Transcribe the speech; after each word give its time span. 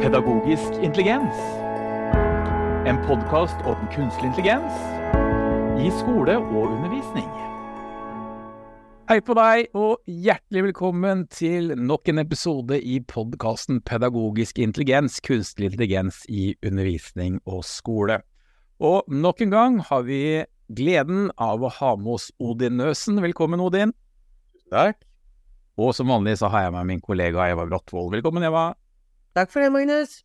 Pedagogisk 0.00 0.72
intelligens. 0.82 1.36
En 2.88 2.96
podkast 3.04 3.58
om 3.68 3.76
kunstig 3.92 4.30
intelligens 4.30 4.72
i 5.76 5.90
skole 5.98 6.38
og 6.38 6.70
undervisning. 6.70 7.26
Hei 9.12 9.18
på 9.20 9.36
deg, 9.36 9.68
og 9.76 10.00
hjertelig 10.08 10.64
velkommen 10.70 11.26
til 11.28 11.74
nok 11.76 12.08
en 12.08 12.24
episode 12.24 12.80
i 12.80 12.96
podkasten 13.12 13.82
Pedagogisk 13.84 14.64
intelligens, 14.64 15.20
kunstig 15.20 15.68
intelligens 15.68 16.24
i 16.32 16.54
undervisning 16.64 17.36
og 17.44 17.60
skole. 17.68 18.22
Og 18.80 19.04
nok 19.04 19.44
en 19.44 19.52
gang 19.52 19.80
har 19.84 20.08
vi 20.08 20.22
gleden 20.72 21.28
av 21.36 21.60
å 21.60 21.76
ha 21.76 21.96
med 22.00 22.14
oss 22.16 22.32
Odin 22.40 22.80
Nøsen. 22.80 23.20
Velkommen, 23.20 23.60
Odin. 23.60 23.92
Takk. 24.72 24.96
Og 25.76 25.92
som 25.92 26.08
vanlig 26.08 26.38
så 26.40 26.48
har 26.48 26.70
jeg 26.70 26.78
med 26.80 26.88
min 26.88 27.04
kollega 27.04 27.52
Eva 27.52 27.68
Bratvold. 27.68 28.14
Velkommen, 28.16 28.48
Eva. 28.48 28.70
Takk 29.36 29.52
for 29.52 29.62
det, 29.62 29.70
Magnus. 29.72 30.20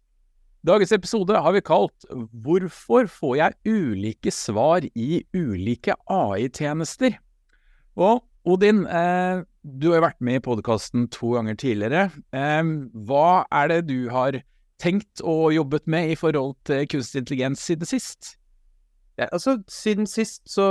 Dagens 0.65 0.91
episode 0.95 1.37
har 1.37 1.53
vi 1.53 1.61
kalt 1.61 2.07
Hvorfor 2.41 3.05
får 3.11 3.35
jeg 3.37 3.57
ulike 3.69 4.31
svar 4.33 4.87
i 4.97 5.19
ulike 5.37 5.93
AI-tjenester? 6.09 7.19
Og 7.95 8.23
Odin, 8.45 8.85
eh, 8.85 9.43
du 9.61 9.91
har 9.91 10.01
vært 10.01 10.21
med 10.21 10.39
i 10.39 10.43
podkasten 10.45 11.05
to 11.13 11.35
ganger 11.37 11.57
tidligere. 11.57 12.09
Eh, 12.33 12.63
hva 13.05 13.45
er 13.53 13.69
det 13.69 13.79
du 13.89 14.09
har 14.09 14.39
tenkt 14.81 15.21
og 15.21 15.53
jobbet 15.53 15.85
med 15.87 16.11
i 16.13 16.17
forhold 16.17 16.55
til 16.65 16.87
kunstig 16.89 17.23
intelligens 17.23 17.61
siden 17.61 17.85
sist? 17.85 18.35
Ja, 19.17 19.29
altså, 19.31 19.59
siden 19.71 20.09
sist 20.09 20.41
så 20.49 20.65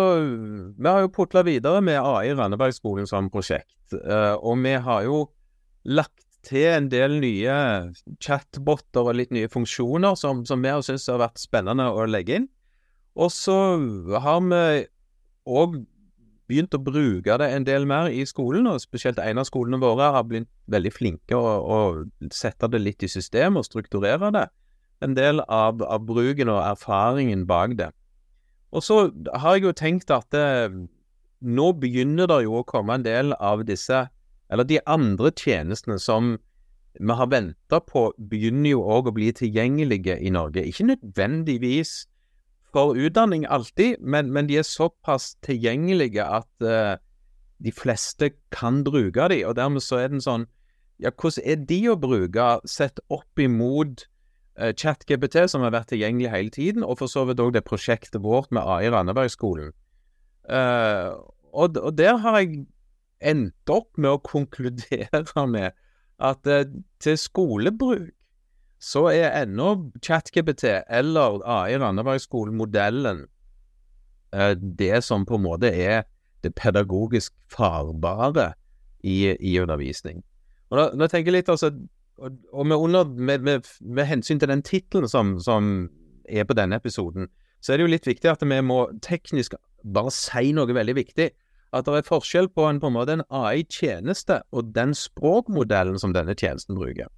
Vi 0.76 0.88
har 0.88 1.00
jo 1.00 1.08
portla 1.08 1.42
videre 1.42 1.80
med 1.80 1.96
AI 1.96 2.28
i 2.28 2.34
Randabergskolen 2.34 3.06
som 3.06 3.30
prosjekt. 3.30 3.78
Eh, 3.94 4.34
og 4.34 4.58
vi 4.58 4.74
har 4.74 5.02
jo 5.06 5.30
lagt 5.84 6.23
til 6.46 6.68
en 6.70 6.90
del 6.92 7.18
nye 7.22 7.56
chatboter 8.22 9.08
og 9.08 9.16
litt 9.18 9.32
nye 9.34 9.50
funksjoner 9.50 10.16
som, 10.18 10.44
vi 10.44 10.72
har 10.72 10.84
har 10.84 11.22
vært 11.22 11.42
spennende 11.42 11.88
å 11.90 12.06
legge 12.06 12.40
inn. 12.40 12.48
Og 13.14 13.30
så 13.30 13.56
har 14.22 14.40
vi 14.42 14.86
òg 15.44 15.82
begynt 16.48 16.76
å 16.76 16.82
bruke 16.82 17.36
det 17.40 17.48
en 17.56 17.64
del 17.64 17.86
mer 17.88 18.10
i 18.12 18.24
skolen, 18.28 18.66
og 18.68 18.82
spesielt 18.82 19.20
en 19.22 19.40
av 19.40 19.48
skolene 19.48 19.80
våre 19.80 20.10
har 20.16 20.26
blitt 20.28 20.50
veldig 20.70 20.92
flinke 20.92 21.36
å, 21.38 21.52
å 21.64 22.28
sette 22.32 22.68
det 22.72 22.82
litt 22.82 23.04
i 23.04 23.10
system 23.10 23.56
og 23.60 23.66
strukturere 23.68 24.32
det. 24.34 24.48
En 25.04 25.16
del 25.16 25.40
av, 25.48 25.82
av 25.82 26.04
bruken 26.06 26.52
og 26.52 26.62
erfaringen 26.64 27.46
bak 27.48 27.78
det. 27.80 27.90
Og 28.74 28.82
så 28.82 28.98
har 29.38 29.56
jeg 29.56 29.68
jo 29.68 29.76
tenkt 29.78 30.12
at 30.12 30.28
det, 30.34 30.44
eh, 30.44 30.76
nå 31.44 31.70
begynner 31.76 32.28
det 32.30 32.42
jo 32.46 32.60
å 32.60 32.66
komme 32.66 32.96
en 32.96 33.04
del 33.04 33.34
av 33.36 33.64
disse, 33.68 34.06
eller 34.50 34.66
de 34.68 34.80
andre 34.86 35.30
tjenestene 35.36 35.98
som 35.98 36.36
vi 36.94 37.14
har 37.18 37.26
venta 37.26 37.80
på, 37.82 38.12
begynner 38.30 38.76
jo 38.76 38.84
òg 38.86 39.10
å 39.10 39.14
bli 39.16 39.32
tilgjengelige 39.34 40.14
i 40.22 40.30
Norge. 40.30 40.62
Ikke 40.62 40.86
nødvendigvis 40.92 42.04
for 42.74 42.98
utdanning 42.98 43.46
alltid, 43.50 43.98
men, 44.00 44.30
men 44.34 44.48
de 44.50 44.58
er 44.58 44.66
såpass 44.66 45.34
tilgjengelige 45.46 46.22
at 46.22 46.66
uh, 46.66 46.96
de 47.62 47.72
fleste 47.74 48.32
kan 48.54 48.82
bruke 48.86 49.28
de, 49.30 49.42
og 49.46 49.56
dermed 49.58 49.82
så 49.82 50.02
er 50.02 50.12
den 50.14 50.24
sånn 50.24 50.48
Ja, 51.02 51.10
hvordan 51.10 51.42
er 51.50 51.62
de 51.66 51.80
å 51.90 51.96
bruke 51.98 52.44
sett 52.70 53.00
opp 53.10 53.40
imot 53.42 54.04
uh, 54.60 54.70
ChatGPT, 54.70 55.40
som 55.50 55.64
har 55.66 55.74
vært 55.74 55.90
tilgjengelig 55.90 56.30
hele 56.30 56.54
tiden, 56.54 56.86
og 56.86 57.00
for 57.00 57.10
så 57.10 57.24
vidt 57.26 57.42
òg 57.42 57.56
det 57.56 57.64
prosjektet 57.66 58.22
vårt 58.22 58.54
med 58.54 58.62
AI 58.62 58.92
Randabergskolen. 58.94 59.72
Uh, 60.46 61.18
og, 61.50 61.78
og, 61.80 61.90
der 61.98 62.20
har 62.22 62.38
jeg 62.38 62.66
endt 63.20 63.70
opp 63.70 63.90
med 63.96 64.16
å 64.16 64.22
konkludere 64.24 65.46
med 65.56 65.72
at 66.22 66.46
eh, 66.46 66.68
til 67.02 67.18
skolebruk 67.18 68.12
så 68.84 69.06
er 69.08 69.32
ennå 69.42 69.90
ChatGPT 70.04 70.66
eller 70.92 71.40
AI 71.48 71.78
Randabergskolen-modellen 71.80 73.24
eh, 74.34 74.52
det 74.54 75.00
som 75.04 75.24
på 75.26 75.38
en 75.38 75.46
måte 75.46 75.70
er 75.72 76.04
det 76.44 76.52
pedagogisk 76.54 77.32
farbare 77.48 78.52
i, 79.00 79.32
i 79.40 79.58
undervisning. 79.60 80.20
Og 80.68 80.78
da, 80.78 80.88
da, 80.92 81.08
tenker 81.08 81.32
jeg 81.32 81.42
litt 81.42 81.52
altså 81.52 81.72
Og, 82.14 82.30
og 82.52 82.66
med, 82.66 82.76
under, 82.76 83.04
med, 83.04 83.40
med, 83.42 83.64
med, 83.80 84.04
hensyn 84.06 84.38
til 84.38 84.48
den 84.48 84.60
tittelen 84.62 85.08
som, 85.10 85.32
som 85.42 85.88
er 86.30 86.44
på 86.46 86.54
denne 86.54 86.76
episoden, 86.78 87.26
så 87.58 87.72
er 87.72 87.76
det 87.76 87.82
jo 87.88 87.90
litt 87.90 88.06
viktig 88.06 88.30
at 88.30 88.44
vi 88.46 88.60
må 88.62 88.84
teknisk 89.02 89.56
bare 89.82 90.12
si 90.14 90.52
noe 90.54 90.76
veldig 90.76 90.94
viktig 90.94 91.26
at 91.74 91.88
det 91.88 91.98
er 91.98 92.06
forskjell 92.06 92.48
på 92.54 92.68
en, 92.68 92.78
på 92.80 92.90
en 92.92 93.10
en 93.16 93.24
AI-tjeneste 93.28 94.40
og 94.52 94.72
den 94.76 94.94
språkmodellen 94.94 95.98
som 95.98 96.14
denne 96.14 96.36
tjenesten 96.38 96.78
bruker. 96.78 97.10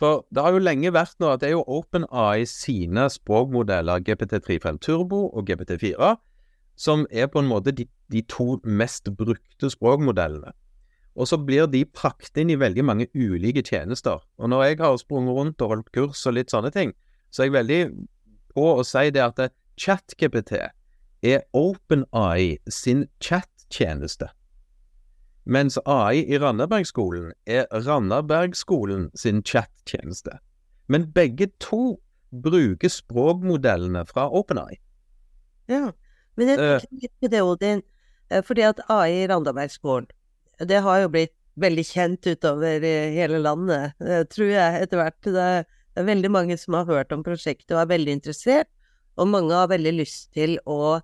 For 0.00 0.24
det 0.32 0.42
har 0.42 0.56
jo 0.56 0.62
lenge 0.64 0.92
vært 0.96 1.18
nå 1.20 1.28
at 1.28 1.42
det 1.42 1.50
er 1.50 1.58
jo 1.58 1.66
OpenAI 1.68 2.46
sine 2.48 3.04
språkmodeller, 3.12 4.00
GPT35 4.00 4.80
Turbo 4.80 5.26
og 5.28 5.50
GPT4, 5.50 6.14
som 6.80 7.04
er 7.12 7.28
på 7.28 7.42
en 7.42 7.50
måte 7.50 7.74
de, 7.76 7.84
de 8.08 8.22
to 8.24 8.54
mest 8.64 9.12
brukte 9.18 9.70
språkmodellene. 9.70 10.54
Og 11.20 11.28
så 11.28 11.36
blir 11.36 11.68
de 11.68 11.84
pakket 11.84 12.40
inn 12.40 12.54
i 12.54 12.56
veldig 12.56 12.84
mange 12.86 13.10
ulike 13.12 13.62
tjenester. 13.66 14.22
Og 14.40 14.48
når 14.48 14.62
jeg 14.64 14.80
har 14.80 14.96
sprunget 14.96 15.36
rundt 15.36 15.62
og 15.62 15.74
holdt 15.74 15.92
kurs 15.92 16.24
og 16.24 16.38
litt 16.38 16.54
sånne 16.54 16.72
ting, 16.72 16.94
så 17.28 17.42
er 17.42 17.50
jeg 17.50 17.58
veldig 17.58 17.80
på 18.54 18.66
å 18.78 18.86
si 18.86 19.10
det 19.12 19.22
at 19.26 19.52
ChatGPT 19.80 20.54
er 21.20 21.44
OpenAI 21.52 22.56
sin 22.72 23.04
chat 23.20 23.49
tjeneste. 23.70 24.30
Mens 25.44 25.78
AI 25.88 26.24
i 26.28 26.38
Randabergskolen 26.38 27.32
er 27.48 27.66
Randabergskolen 27.72 29.08
sin 29.18 29.42
chat-tjeneste. 29.42 30.36
Men 30.86 31.08
begge 31.14 31.48
to 31.62 31.96
bruker 32.30 32.92
språkmodellene 32.92 34.04
fra 34.06 34.28
OpenAI. 34.28 34.76
Ja, 35.70 35.90
men 36.38 36.52
jeg 36.52 36.60
tenker 36.60 36.86
uh, 36.86 37.02
litt 37.02 37.14
på 37.22 37.30
det, 37.32 37.42
Odin. 37.42 37.82
Eh, 38.30 38.42
fordi 38.46 38.66
at 38.68 38.82
AI 38.92 39.22
i 39.24 39.28
Randabergskolen, 39.30 40.08
det 40.68 40.82
har 40.84 41.02
jo 41.02 41.12
blitt 41.14 41.34
veldig 41.60 41.84
kjent 41.86 42.26
utover 42.30 42.84
hele 42.84 43.40
landet, 43.42 43.96
eh, 44.04 44.22
tror 44.30 44.52
jeg, 44.52 44.82
etter 44.84 45.00
hvert. 45.00 45.18
Det 45.24 45.46
er 45.98 46.10
veldig 46.10 46.30
mange 46.30 46.58
som 46.60 46.76
har 46.78 46.86
hørt 46.88 47.14
om 47.16 47.24
prosjektet 47.26 47.74
og 47.74 47.82
er 47.82 47.94
veldig 47.96 48.18
interessert, 48.20 48.70
og 49.18 49.32
mange 49.32 49.56
har 49.56 49.70
veldig 49.72 49.96
lyst 49.98 50.30
til 50.36 50.58
å 50.68 51.00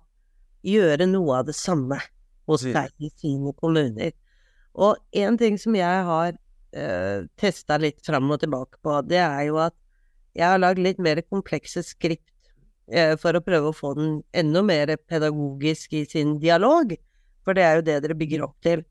gjøre 0.67 1.09
noe 1.09 1.41
av 1.41 1.49
det 1.49 1.57
samme 1.57 1.99
hos 2.47 2.63
deg 2.65 2.91
i 3.03 3.11
sine 3.13 3.53
kommuner. 3.57 4.13
Og 4.77 4.97
en 5.23 5.37
ting 5.39 5.57
som 5.59 5.75
jeg 5.77 6.05
har 6.09 6.31
uh, 6.33 6.79
eh, 6.81 7.27
testa 7.39 7.79
litt 7.81 8.03
fram 8.05 8.29
og 8.31 8.41
tilbake 8.43 8.79
på, 8.83 8.99
det 9.09 9.21
er 9.23 9.47
jo 9.49 9.59
at 9.61 9.75
jeg 10.37 10.45
har 10.45 10.61
lagd 10.61 10.81
litt 10.83 10.99
mer 11.01 11.23
komplekse 11.25 11.81
skript 11.85 12.51
uh, 12.93 13.15
for 13.19 13.37
å 13.37 13.43
prøve 13.43 13.71
å 13.71 13.77
få 13.77 13.95
den 13.97 14.19
enda 14.37 14.61
mer 14.65 14.93
pedagogisk 15.09 15.97
i 15.97 16.03
sin 16.09 16.37
dialog, 16.43 16.93
for 17.43 17.57
det 17.57 17.65
er 17.65 17.79
jo 17.79 17.87
det 17.89 18.01
dere 18.05 18.19
bygger 18.19 18.45
opp 18.45 18.57
til. 18.65 18.85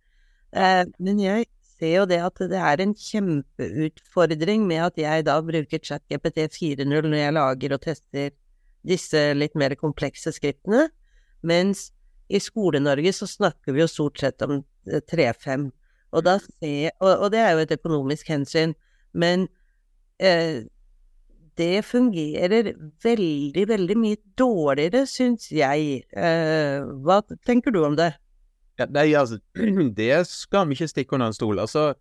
Uh, 0.57 0.83
men 0.99 1.23
jeg 1.23 1.47
ser 1.77 1.95
jo 2.01 2.07
det 2.09 2.19
at 2.25 2.43
det 2.51 2.59
er 2.59 2.83
en 2.83 2.95
kjempeutfordring 2.97 4.67
med 4.67 4.83
at 4.89 5.01
jeg 5.01 5.27
da 5.29 5.39
bruker 5.45 5.83
ChatGPT 5.83 6.47
4.0 6.57 6.89
når 6.89 7.19
jeg 7.21 7.37
lager 7.37 7.77
og 7.77 7.83
tester 7.85 8.33
disse 8.87 9.23
litt 9.37 9.57
mer 9.59 9.75
komplekse 9.79 10.33
skriptene, 10.35 10.87
mens 11.47 11.91
i 12.29 12.41
Skole-Norge 12.41 13.13
så 13.13 13.27
snakker 13.27 13.75
vi 13.75 13.83
jo 13.83 13.91
stort 13.91 14.19
sett 14.21 14.43
om 14.43 14.61
3-5, 14.87 15.71
og, 16.17 16.27
og, 16.27 17.11
og, 17.11 17.29
det 17.33 17.43
er 17.43 17.53
jo 17.53 17.63
et 17.65 17.75
økonomisk 17.77 18.31
hensyn, 18.31 18.75
men 19.15 19.47
eh, 20.23 20.65
det 21.59 21.85
fungerer 21.85 22.73
veldig, 23.05 23.69
veldig 23.69 23.97
mye 23.99 24.21
dårligere, 24.39 25.07
syns 25.11 25.51
jeg. 25.53 26.03
Eh, 26.17 26.87
hva 27.05 27.21
tenker 27.47 27.75
du 27.75 27.83
om 27.85 27.97
det? 27.99 28.13
Ja, 28.79 28.89
nei, 28.93 29.09
altså, 29.17 29.41
det 30.01 30.27
skal 30.31 30.69
vi 30.69 30.77
ikke 30.77 30.93
stikke 30.93 31.17
under 31.17 31.33
en 31.33 31.39
stol. 31.39 31.63
Altså, 31.63 31.95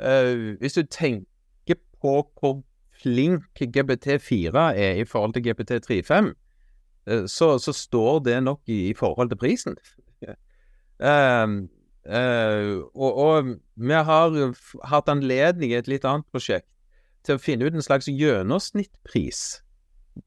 eh, 0.00 0.54
hvis 0.60 0.78
du 0.78 0.84
tenker 0.86 1.80
på 2.00 2.20
hvor 2.40 2.62
flink 3.02 3.60
GPT4 3.60 4.70
er 4.78 5.02
i 5.02 5.04
forhold 5.08 5.34
til 5.34 5.48
GPT35, 5.48 6.32
Eh, 6.32 6.43
så, 7.06 7.58
så, 7.58 7.72
står 7.72 8.20
det 8.24 8.42
nok 8.42 8.60
i, 8.66 8.88
i 8.90 8.94
forhold 8.96 9.28
til 9.32 9.40
prisen. 9.40 9.76
uh, 10.24 10.30
uh, 12.08 12.84
og, 12.94 13.10
og, 13.10 13.50
vi 13.76 13.92
har 13.92 14.38
hatt 14.88 15.10
anledning 15.12 15.72
i 15.72 15.80
et 15.80 15.90
litt 15.90 16.04
annet 16.08 16.26
prosjekt 16.32 16.68
til 17.24 17.36
å 17.36 17.40
finne 17.40 17.64
ut 17.64 17.74
en 17.76 17.84
slags 17.84 18.08
gjennomsnittpris 18.08 19.42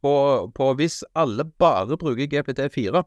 på, 0.02 0.16
på 0.58 0.68
hvis 0.80 1.04
alle 1.16 1.46
bare 1.62 1.98
bruker 1.98 2.30
GPT4. 2.30 3.04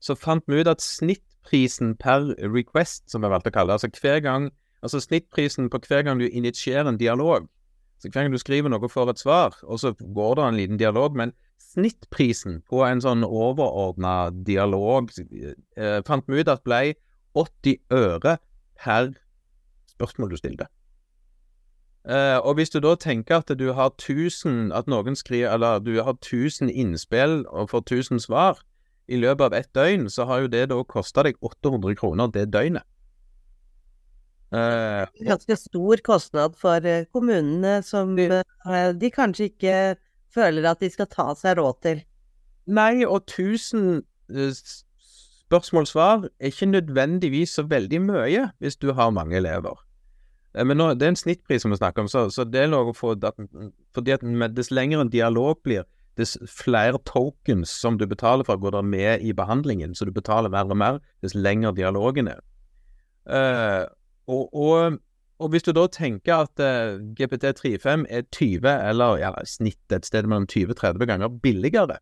Så 0.00 0.16
fant 0.16 0.44
vi 0.48 0.60
ut 0.60 0.68
at 0.68 0.84
snittprisen 0.84 1.94
per 2.00 2.32
request, 2.52 3.04
som 3.08 3.24
vi 3.24 3.32
valgte 3.32 3.52
å 3.52 3.56
kalle 3.56 3.72
det, 3.72 3.80
altså 3.80 4.02
hver 4.02 4.20
gang 4.24 4.52
Altså 4.84 5.00
snittprisen 5.00 5.70
på 5.72 5.78
hver 5.88 6.02
gang 6.04 6.20
du 6.20 6.26
initierer 6.28 6.88
en 6.88 6.98
dialog. 7.00 7.46
Så 7.98 8.10
hver 8.12 8.26
gang 8.26 8.34
du 8.34 8.38
skriver 8.38 8.68
noe 8.68 8.88
får 8.92 9.14
et 9.14 9.22
svar, 9.22 9.54
og 9.62 9.80
så 9.80 9.94
går 9.96 10.34
det 10.36 10.44
en 10.44 10.58
liten 10.58 10.80
dialog, 10.80 11.16
men 11.16 11.32
snittprisen 11.72 12.60
på 12.70 12.84
en 12.86 13.02
sånn 13.04 13.24
overordna 13.26 14.30
dialog 14.46 15.10
eh, 15.16 16.00
fant 16.06 16.26
vi 16.28 16.42
ut 16.42 16.50
at 16.52 16.64
ble 16.66 16.94
80 17.34 17.80
øre 17.94 18.38
per 18.78 19.12
spørsmål 19.94 20.34
du 20.34 20.38
stilte. 20.38 20.68
Eh, 22.04 22.38
og 22.38 22.58
hvis 22.58 22.72
du 22.74 22.80
da 22.84 22.94
tenker 23.00 23.40
at 23.40 23.50
du 23.56 23.70
har 23.72 23.94
1000 23.96 24.74
At 24.76 24.90
noen 24.92 25.16
skriver 25.16 25.54
Eller 25.54 25.78
du 25.80 26.02
har 26.04 26.18
1000 26.18 26.68
innspill 26.68 27.46
og 27.48 27.70
får 27.70 27.80
1000 27.80 28.20
svar 28.20 28.60
i 29.08 29.16
løpet 29.16 29.44
av 29.44 29.54
ett 29.54 29.70
døgn, 29.76 30.08
så 30.08 30.24
har 30.24 30.40
jo 30.40 30.48
det 30.48 30.68
da 30.70 30.78
kosta 30.88 31.22
deg 31.26 31.36
800 31.44 31.92
kroner 32.00 32.30
det 32.32 32.46
døgnet. 32.52 32.84
Uh, 34.48 35.04
Ganske 35.20 35.56
stor 35.60 36.00
kostnad 36.04 36.56
for 36.56 36.80
kommunene 37.12 37.82
som 37.84 38.14
de, 38.16 38.40
de 38.96 39.10
kanskje 39.12 39.50
ikke 39.50 39.74
føler 40.34 40.66
at 40.70 40.82
de 40.82 40.90
skal 40.92 41.10
ta 41.10 41.30
seg 41.38 41.58
råd 41.60 41.80
til. 41.86 42.02
Nei, 42.66 43.04
og 43.04 43.24
1000 43.28 44.02
spørsmål-svar 45.44 46.28
er 46.40 46.52
ikke 46.52 46.66
nødvendigvis 46.66 47.58
så 47.58 47.66
veldig 47.68 48.00
mye 48.02 48.46
hvis 48.58 48.76
du 48.80 48.92
har 48.92 49.12
mange 49.14 49.36
elever. 49.36 49.76
Eh, 50.54 50.66
men 50.66 50.78
nå, 50.80 50.92
det 50.94 51.06
er 51.06 51.14
en 51.14 51.20
snittpris 51.20 51.64
som 51.64 51.74
vi 51.74 51.80
snakker 51.80 52.04
om, 52.04 52.08
så, 52.08 52.28
så 52.30 52.46
det 52.48 52.62
er 52.62 52.72
lov 52.72 52.92
å 52.92 52.96
få 52.96 53.14
fordi 53.94 54.14
at 54.14 54.24
dess 54.56 54.72
lenger 54.74 55.02
en 55.02 55.12
dialog 55.12 55.60
blir, 55.62 55.84
dess 56.18 56.36
flere 56.50 57.00
tokens 57.06 57.72
som 57.74 57.98
du 57.98 58.06
betaler 58.06 58.46
for, 58.46 58.60
går 58.60 58.76
der 58.76 58.86
med 58.86 59.22
i 59.22 59.32
behandlingen. 59.34 59.94
Så 59.94 60.06
du 60.06 60.12
betaler 60.14 60.52
mer 60.52 60.70
og 60.70 60.78
mer 60.78 61.00
dess 61.22 61.34
lenger 61.34 61.74
dialogen 61.74 62.30
er. 62.30 62.42
Uh, 63.24 63.86
og, 64.30 64.54
og, 64.54 64.98
og, 65.44 65.52
hvis 65.52 65.66
du 65.66 65.70
da 65.76 65.84
tenker 65.92 66.46
at 66.46 66.62
uh, 66.62 66.96
GPT35 67.18 68.06
er 68.08 68.24
20, 68.32 68.66
eller 68.72 69.20
ja, 69.20 69.30
snitt 69.48 69.92
et 69.92 70.08
sted 70.08 70.26
mellom 70.30 70.48
20-30 70.50 71.04
ganger 71.10 71.32
billigere, 71.44 72.00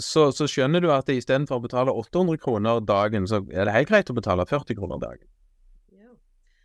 så, 0.00 0.30
så, 0.32 0.46
skjønner 0.48 0.80
du 0.80 0.88
at 0.92 1.10
istedenfor 1.12 1.58
å 1.58 1.64
betale 1.66 1.92
800 1.92 2.40
kroner 2.40 2.80
dagen, 2.84 3.26
så 3.28 3.42
er 3.52 3.68
det 3.68 3.76
helt 3.76 3.90
greit 3.90 4.12
å 4.12 4.16
betale 4.16 4.46
40 4.48 4.78
kroner 4.78 5.00
dagen. 5.02 5.28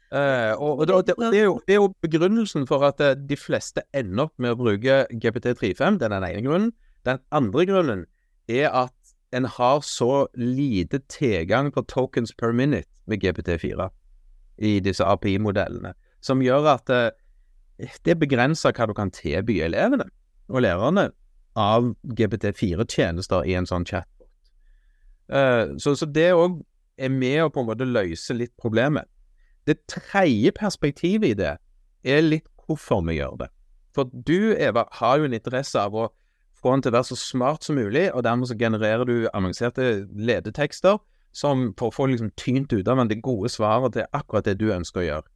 Uh, 0.08 0.54
og, 0.56 0.86
og, 0.86 0.86
det, 0.88 1.18
det, 1.20 1.36
er 1.36 1.50
jo, 1.50 1.58
det, 1.68 1.74
er 1.76 1.82
jo, 1.82 1.90
begrunnelsen 2.06 2.64
for 2.70 2.86
at 2.88 3.02
uh, 3.04 3.12
de 3.12 3.36
fleste 3.36 3.84
ender 3.92 4.30
opp 4.30 4.38
med 4.40 4.54
å 4.54 4.60
bruke 4.60 5.02
GPT35. 5.12 5.98
Det 6.00 6.08
er 6.08 6.14
den 6.14 6.28
ene 6.30 6.44
grunnen. 6.46 6.72
Den 7.08 7.20
andre 7.36 7.66
grunnen 7.68 8.06
er 8.48 8.72
at 8.72 8.96
en 9.36 9.50
har 9.58 9.82
så 9.84 10.28
lite 10.40 11.02
tilgang 11.12 11.74
på 11.76 11.84
tokens 11.92 12.32
per 12.32 12.56
minute 12.56 12.88
med 13.12 13.20
GPT4 13.24 13.90
i 14.58 14.80
disse 14.84 15.06
API-modellene, 15.06 15.94
som 16.22 16.42
gjør 16.42 16.74
at 16.74 16.88
det 16.90 17.02
det 18.06 18.16
begrenser 18.18 18.74
hva 18.74 18.88
du 18.90 18.94
kan 18.98 19.12
tilby 19.14 19.60
elevene 19.62 20.08
og 20.50 20.64
lærerne 20.66 21.12
av 21.58 21.92
GPT4-tjenester 22.18 23.46
i 23.46 23.54
en 23.58 23.68
sånn 23.70 23.86
chatbot. 23.86 24.30
så, 25.82 25.94
så 25.94 26.06
det 26.06 26.32
òg 26.34 26.62
er 26.98 27.14
med 27.14 27.44
å 27.44 27.52
på 27.54 27.62
en 27.62 27.70
måte 27.70 27.86
løse 27.86 28.34
litt 28.34 28.54
problemet. 28.58 29.06
Det 29.68 29.84
tredje 29.90 30.54
perspektivet 30.56 31.34
i 31.34 31.38
det 31.38 31.58
er 32.08 32.24
litt 32.26 32.48
hvorfor 32.66 33.04
vi 33.06 33.20
gjør 33.20 33.44
det. 33.44 33.50
For 33.94 34.10
du, 34.10 34.54
Eva, 34.56 34.86
har 35.00 35.18
jo 35.18 35.28
en 35.28 35.36
interesse 35.36 35.82
av 35.82 35.96
å 35.98 36.08
få 36.58 36.74
den 36.74 36.86
til 36.86 36.94
å 36.94 36.98
være 36.98 37.10
så 37.12 37.18
smart 37.20 37.66
som 37.66 37.78
mulig, 37.78 38.08
og 38.14 38.24
dermed 38.26 38.50
så 38.50 38.58
genererer 38.58 39.06
du 39.06 39.28
avanserte 39.34 40.08
ledetekster 40.14 40.98
som 41.38 41.72
for 41.78 41.92
å 41.92 41.96
få 41.96 42.08
liksom 42.10 42.32
tynt 42.40 42.74
ut 42.74 42.88
av 42.90 43.04
det 43.10 43.22
gode 43.22 43.52
svaret 43.54 43.94
til 43.94 44.08
akkurat 44.18 44.48
det 44.48 44.58
du 44.62 44.72
ønsker 44.74 45.04
å 45.04 45.08
gjøre. 45.08 45.28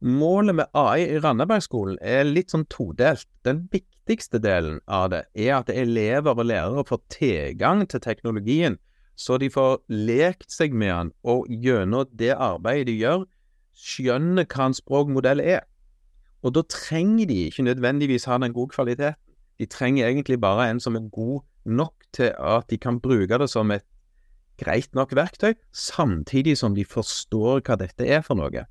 Målet 0.00 0.56
med 0.56 0.70
AI 0.72 1.02
i 1.04 1.18
Randabergskolen 1.20 1.98
er 2.00 2.24
litt 2.24 2.54
sånn 2.54 2.64
todelt. 2.72 3.26
Den 3.44 3.66
viktigste 3.68 4.40
delen 4.40 4.78
av 4.88 5.10
det 5.12 5.26
er 5.36 5.58
at 5.58 5.68
elever 5.68 6.32
og 6.32 6.48
lærere 6.48 6.86
får 6.88 7.02
tilgang 7.12 7.84
til 7.84 8.00
teknologien, 8.00 8.78
så 9.12 9.36
de 9.36 9.50
får 9.52 9.82
lekt 9.92 10.48
seg 10.54 10.72
med 10.72 10.94
den, 10.94 11.10
og 11.28 11.50
gjennom 11.52 12.08
det 12.16 12.32
arbeidet 12.32 12.88
de 12.88 12.96
gjør, 13.02 13.26
skjønner 13.76 14.48
hva 14.48 14.70
en 14.70 14.78
språkmodell 14.78 15.44
er. 15.44 15.66
Og 16.40 16.54
da 16.56 16.64
trenger 16.72 17.28
de 17.28 17.42
ikke 17.50 17.66
nødvendigvis 17.68 18.24
ha 18.24 18.38
den 18.40 18.56
gode 18.56 18.72
kvaliteten. 18.72 19.20
De 19.60 19.68
trenger 19.68 20.08
egentlig 20.08 20.40
bare 20.40 20.70
en 20.70 20.80
som 20.80 20.96
er 20.96 21.10
god 21.12 21.42
nok 21.68 21.92
til 22.16 22.32
at 22.32 22.70
de 22.72 22.78
kan 22.80 22.96
bruke 23.04 23.36
det 23.36 23.50
som 23.52 23.68
et 23.70 23.84
greit 24.60 24.92
nok 24.96 25.14
verktøy, 25.16 25.54
samtidig 25.72 26.56
som 26.60 26.76
de 26.76 26.84
forstår 26.86 27.64
hva 27.66 27.78
dette 27.80 28.06
er 28.06 28.22
for 28.26 28.38
noe, 28.38 28.66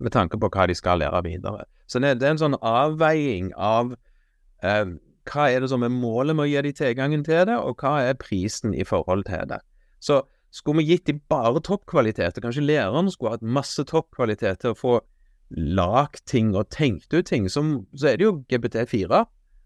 med 0.00 0.14
tanke 0.14 0.40
på 0.40 0.50
hva 0.50 0.66
de 0.70 0.76
skal 0.78 1.02
lære 1.02 1.22
videre. 1.26 1.66
Så 1.86 2.00
det, 2.00 2.16
er 2.22 2.34
en 2.34 2.40
sånn 2.40 2.58
avveiing 2.64 3.52
av 3.60 3.92
eh, 4.64 4.94
hva 5.30 5.48
er 5.50 5.64
det 5.64 5.70
som 5.72 5.84
er 5.84 5.92
målet 5.92 6.36
med 6.36 6.46
å 6.46 6.50
gi 6.50 6.62
de 6.66 6.74
tilgangen 6.76 7.24
til 7.26 7.44
det, 7.48 7.56
og 7.56 7.80
hva 7.80 7.98
er 8.08 8.20
prisen 8.20 8.74
i 8.76 8.86
forhold 8.88 9.26
til 9.28 9.46
det. 9.52 9.60
Så 10.04 10.22
skulle 10.54 10.82
vi 10.82 10.94
gitt 10.94 11.08
de 11.08 11.16
bare 11.30 11.62
toppkvalitet, 11.64 12.38
og 12.38 12.46
kanskje 12.46 12.66
læreren 12.66 13.10
skulle 13.12 13.36
hatt 13.36 13.46
masse 13.56 13.82
toppkvalitet 13.90 14.62
til 14.62 14.74
å 14.74 14.78
få 14.78 14.98
lagd 15.54 16.24
ting 16.30 16.54
og 16.56 16.70
tenkt 16.74 17.14
ut 17.14 17.26
ting, 17.28 17.48
som, 17.52 17.84
så 17.94 18.12
er 18.12 18.18
det 18.18 18.28
jo 18.28 18.36
GPT4 18.50 19.24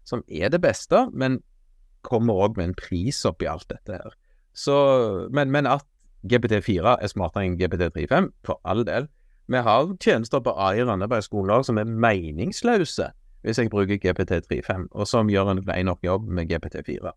som 0.09 0.23
er 0.27 0.49
det 0.49 0.61
beste, 0.63 1.05
men 1.13 1.39
kommer 2.05 2.45
òg 2.45 2.57
med 2.57 2.69
en 2.69 2.77
pris 2.77 3.21
oppi 3.27 3.47
alt 3.49 3.67
dette 3.69 3.99
her. 3.99 4.15
Så, 4.59 4.75
men, 5.31 5.53
men 5.55 5.69
at 5.69 5.85
GPT4 6.27 6.97
er 6.99 7.11
smartere 7.11 7.47
enn 7.47 7.55
GPT35, 7.59 8.27
for 8.43 8.59
all 8.67 8.83
del. 8.87 9.07
Vi 9.49 9.61
har 9.65 9.95
tjenester 10.03 10.43
på 10.43 10.53
AI 10.59 10.83
Randaberg 10.85 11.23
skoler 11.25 11.63
som 11.65 11.79
er 11.81 11.89
meningsløse 11.89 13.09
hvis 13.39 13.59
jeg 13.61 13.71
bruker 13.71 14.01
GPT35, 14.03 14.89
og 14.91 15.07
som 15.07 15.29
gjør 15.31 15.53
en 15.53 15.61
grei 15.63 15.79
nok 15.87 16.03
jobb 16.03 16.27
med 16.27 16.51
GPT4. 16.51 17.13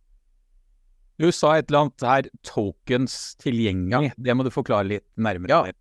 Du 1.18 1.30
sa 1.34 1.56
et 1.58 1.68
eller 1.68 1.88
annet 1.88 2.04
her, 2.06 2.28
tokens 2.46 3.34
tilgjengelig. 3.42 4.12
Det 4.16 4.36
må 4.36 4.46
du 4.46 4.52
forklare 4.54 4.86
litt 4.86 5.06
nærmere. 5.16 5.66
Ja. 5.66 5.74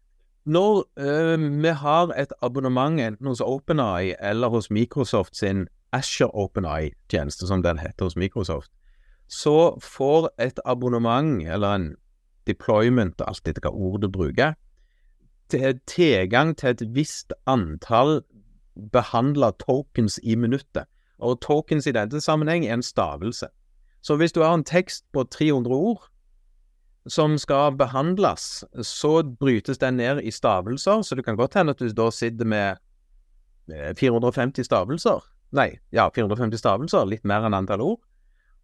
Når 0.50 0.82
øh, 0.98 1.46
vi 1.62 1.74
har 1.78 2.14
et 2.18 2.34
abonnement 2.42 3.00
enten 3.00 3.30
hos 3.30 3.42
OpenEye 3.46 4.18
eller 4.18 4.50
hos 4.50 4.72
Microsoft 4.74 5.38
sin 5.38 5.68
Asher 5.94 6.34
OpenEye-tjeneste, 6.34 7.48
som 7.48 7.62
den 7.64 7.80
heter 7.80 8.10
hos 8.10 8.18
Microsoft, 8.18 8.72
så 9.32 9.78
får 9.80 10.30
et 10.44 10.60
abonnement, 10.66 11.40
eller 11.48 11.76
en 11.76 11.88
deployment, 12.50 13.22
alt 13.24 13.48
etter 13.48 13.64
hva 13.64 13.72
ord 13.72 14.02
du 14.04 14.10
bruker, 14.12 14.58
tilgang 15.52 16.54
til 16.60 16.74
et 16.74 16.84
visst 16.96 17.34
antall 17.48 18.22
behandla 18.92 19.52
tokens 19.60 20.20
i 20.24 20.36
minuttet. 20.36 20.88
Og 21.20 21.40
tokens 21.44 21.88
i 21.88 21.96
denne 21.96 22.22
sammenheng 22.24 22.66
er 22.66 22.78
en 22.78 22.84
stavelse. 22.84 23.48
Så 24.02 24.16
hvis 24.18 24.34
du 24.34 24.42
har 24.42 24.56
en 24.58 24.66
tekst 24.66 25.06
på 25.14 25.24
300 25.24 25.76
ord 25.76 26.08
som 27.08 27.38
skal 27.38 27.76
behandles, 27.78 28.64
så 28.82 29.24
brytes 29.24 29.78
den 29.78 30.00
ned 30.02 30.22
i 30.24 30.32
stavelser, 30.32 31.02
så 31.02 31.16
det 31.16 31.26
kan 31.26 31.38
godt 31.38 31.54
hende 31.54 31.76
at 31.76 31.80
du 31.80 31.92
da 31.92 32.10
sitter 32.12 32.46
med 32.46 32.82
450 33.98 34.66
stavelser. 34.66 35.22
Nei, 35.52 35.76
ja, 35.92 36.10
450 36.10 36.58
stavelser, 36.58 37.06
litt 37.06 37.24
mer 37.28 37.46
enn 37.46 37.56
antall 37.58 37.84
ord. 37.86 38.02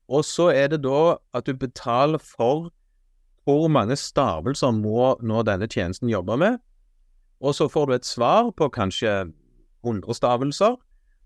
Og 0.07 0.23
så 0.25 0.49
er 0.55 0.71
det 0.71 0.83
da 0.85 1.17
at 1.35 1.47
du 1.47 1.55
betaler 1.57 2.21
for 2.23 2.69
hvor 3.47 3.67
mange 3.71 3.95
stavelser 3.95 4.73
må 4.75 5.13
nå 5.23 5.43
denne 5.47 5.67
tjenesten 5.71 6.11
jobbe 6.11 6.35
med, 6.39 6.57
og 7.39 7.55
så 7.55 7.67
får 7.69 7.87
du 7.87 7.93
et 7.95 8.07
svar 8.07 8.51
på 8.57 8.67
kanskje 8.73 9.29
100 9.85 10.13
stavelser, 10.17 10.75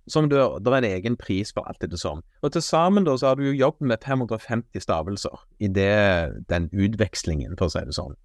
som 0.10 0.28
det 0.30 0.42
er 0.42 0.78
en 0.78 0.88
egen 0.88 1.16
pris 1.18 1.54
for 1.54 1.66
alt 1.70 1.84
etter 1.86 1.98
som. 1.98 2.24
Og 2.42 2.52
til 2.54 2.64
sammen 2.66 3.06
da 3.06 3.16
så 3.18 3.32
har 3.32 3.40
du 3.40 3.46
jo 3.46 3.56
jobbet 3.56 3.88
med 3.94 4.04
550 4.04 4.84
stavelser 4.84 5.46
i 5.60 5.70
det, 5.72 6.44
den 6.50 6.68
utvekslingen, 6.74 7.56
for 7.58 7.70
å 7.70 7.74
si 7.74 7.86
det 7.86 7.96
sånn. 7.96 8.18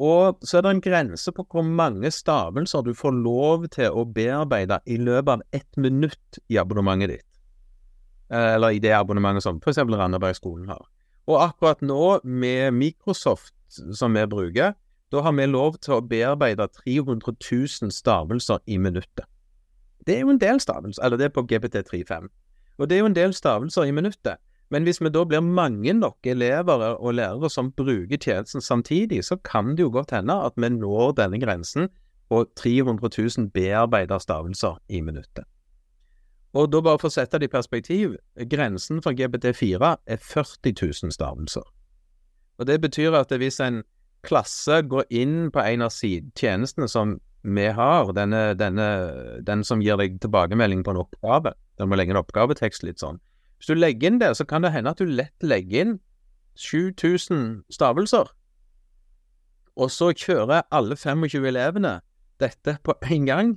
Og 0.00 0.40
så 0.46 0.58
er 0.58 0.64
det 0.64 0.70
en 0.72 0.84
grense 0.84 1.32
på 1.36 1.44
hvor 1.50 1.66
mange 1.66 2.08
stavelser 2.14 2.86
du 2.86 2.94
får 2.96 3.18
lov 3.20 3.66
til 3.74 3.92
å 3.92 4.06
bearbeide 4.08 4.80
i 4.88 4.96
løpet 4.96 5.34
av 5.34 5.42
ett 5.52 5.76
minutt 5.76 6.40
i 6.48 6.56
abonnementet 6.62 7.18
ditt. 7.18 7.29
Eh, 8.32 8.54
eller 8.54 8.70
i 8.70 8.78
det 8.78 8.94
abonnementet 8.94 9.42
som 9.42 9.58
f.eks. 9.58 9.78
Randabergskolen 9.78 10.68
har. 10.70 10.86
Og 11.26 11.42
akkurat 11.42 11.82
nå, 11.82 12.20
med 12.24 12.70
Microsoft 12.74 13.54
som 13.94 14.14
vi 14.14 14.26
bruker, 14.26 14.74
da 15.10 15.22
har 15.26 15.34
vi 15.34 15.46
lov 15.46 15.78
til 15.82 15.98
å 15.98 16.04
bearbeide 16.06 16.68
300 16.84 17.34
000 17.34 17.90
stavelser 17.94 18.62
i 18.66 18.78
minuttet. 18.78 19.26
Det 20.06 20.16
er 20.16 20.22
jo 20.24 20.32
en 20.32 20.40
del 20.40 20.60
stavelser, 20.62 21.02
eller 21.04 21.18
det 21.18 21.28
er 21.28 21.34
på 21.34 21.44
GPT35. 21.50 22.30
Og 22.78 22.88
det 22.88 22.96
er 22.96 23.02
jo 23.02 23.10
en 23.10 23.18
del 23.18 23.34
stavelser 23.36 23.90
i 23.90 23.94
minuttet. 23.94 24.40
Men 24.70 24.86
hvis 24.86 25.00
vi 25.02 25.10
da 25.10 25.24
blir 25.26 25.42
mange 25.42 25.92
nok 25.98 26.26
elever 26.30 26.94
og 26.94 27.16
lærere 27.18 27.50
som 27.50 27.72
bruker 27.74 28.16
tjenesten 28.16 28.62
samtidig, 28.62 29.24
så 29.26 29.36
kan 29.36 29.74
det 29.74 29.82
jo 29.82 29.90
godt 29.90 30.14
hende 30.14 30.36
at 30.46 30.54
vi 30.56 30.70
når 30.70 31.16
denne 31.18 31.40
grensen 31.42 31.90
på 32.30 32.44
300 32.56 33.10
000 33.18 33.50
bearbeida 33.50 34.18
stavelser 34.22 34.78
i 34.88 35.02
minuttet. 35.02 35.44
Og 36.54 36.72
da 36.72 36.80
bare 36.82 36.98
for 36.98 37.10
å 37.10 37.14
sette 37.14 37.38
det 37.38 37.46
i 37.46 37.52
perspektiv, 37.52 38.16
grensen 38.50 38.98
for 39.04 39.14
GPT4 39.14 39.94
er 40.06 40.18
40 40.18 40.74
000 40.74 41.14
stavelser. 41.14 41.66
Og 42.58 42.66
det 42.66 42.80
betyr 42.82 43.14
at 43.16 43.30
hvis 43.30 43.60
en 43.64 43.82
klasse 44.26 44.82
går 44.90 45.06
inn 45.14 45.50
på 45.54 45.62
en 45.62 45.86
av 45.86 45.94
tjenestene 45.94 46.88
som 46.90 47.18
vi 47.42 47.70
har, 47.72 48.10
denne, 48.12 48.50
denne, 48.58 48.88
den 49.46 49.64
som 49.64 49.80
gir 49.80 49.96
deg 49.96 50.18
tilbakemelding 50.20 50.82
på 50.84 50.92
en 50.92 51.00
oppgave, 51.06 51.54
den 51.80 51.88
må 51.88 51.96
legge 51.96 52.12
en 52.12 52.20
oppgavetekst 52.20 52.84
litt 52.84 53.00
sånn. 53.00 53.22
Hvis 53.56 53.70
du 53.70 53.78
legger 53.78 54.10
inn 54.10 54.20
det, 54.20 54.34
så 54.36 54.44
kan 54.48 54.64
det 54.64 54.74
hende 54.74 54.92
at 54.92 55.00
du 55.00 55.08
lett 55.08 55.46
legger 55.46 55.86
inn 55.86 55.96
7000 56.60 57.62
stavelser, 57.72 58.28
og 59.80 59.88
så 59.92 60.10
kjører 60.12 60.66
alle 60.74 60.96
25 60.98 61.46
elevene 61.48 62.00
dette 62.42 62.76
på 62.84 62.96
en 63.00 63.26
gang. 63.28 63.52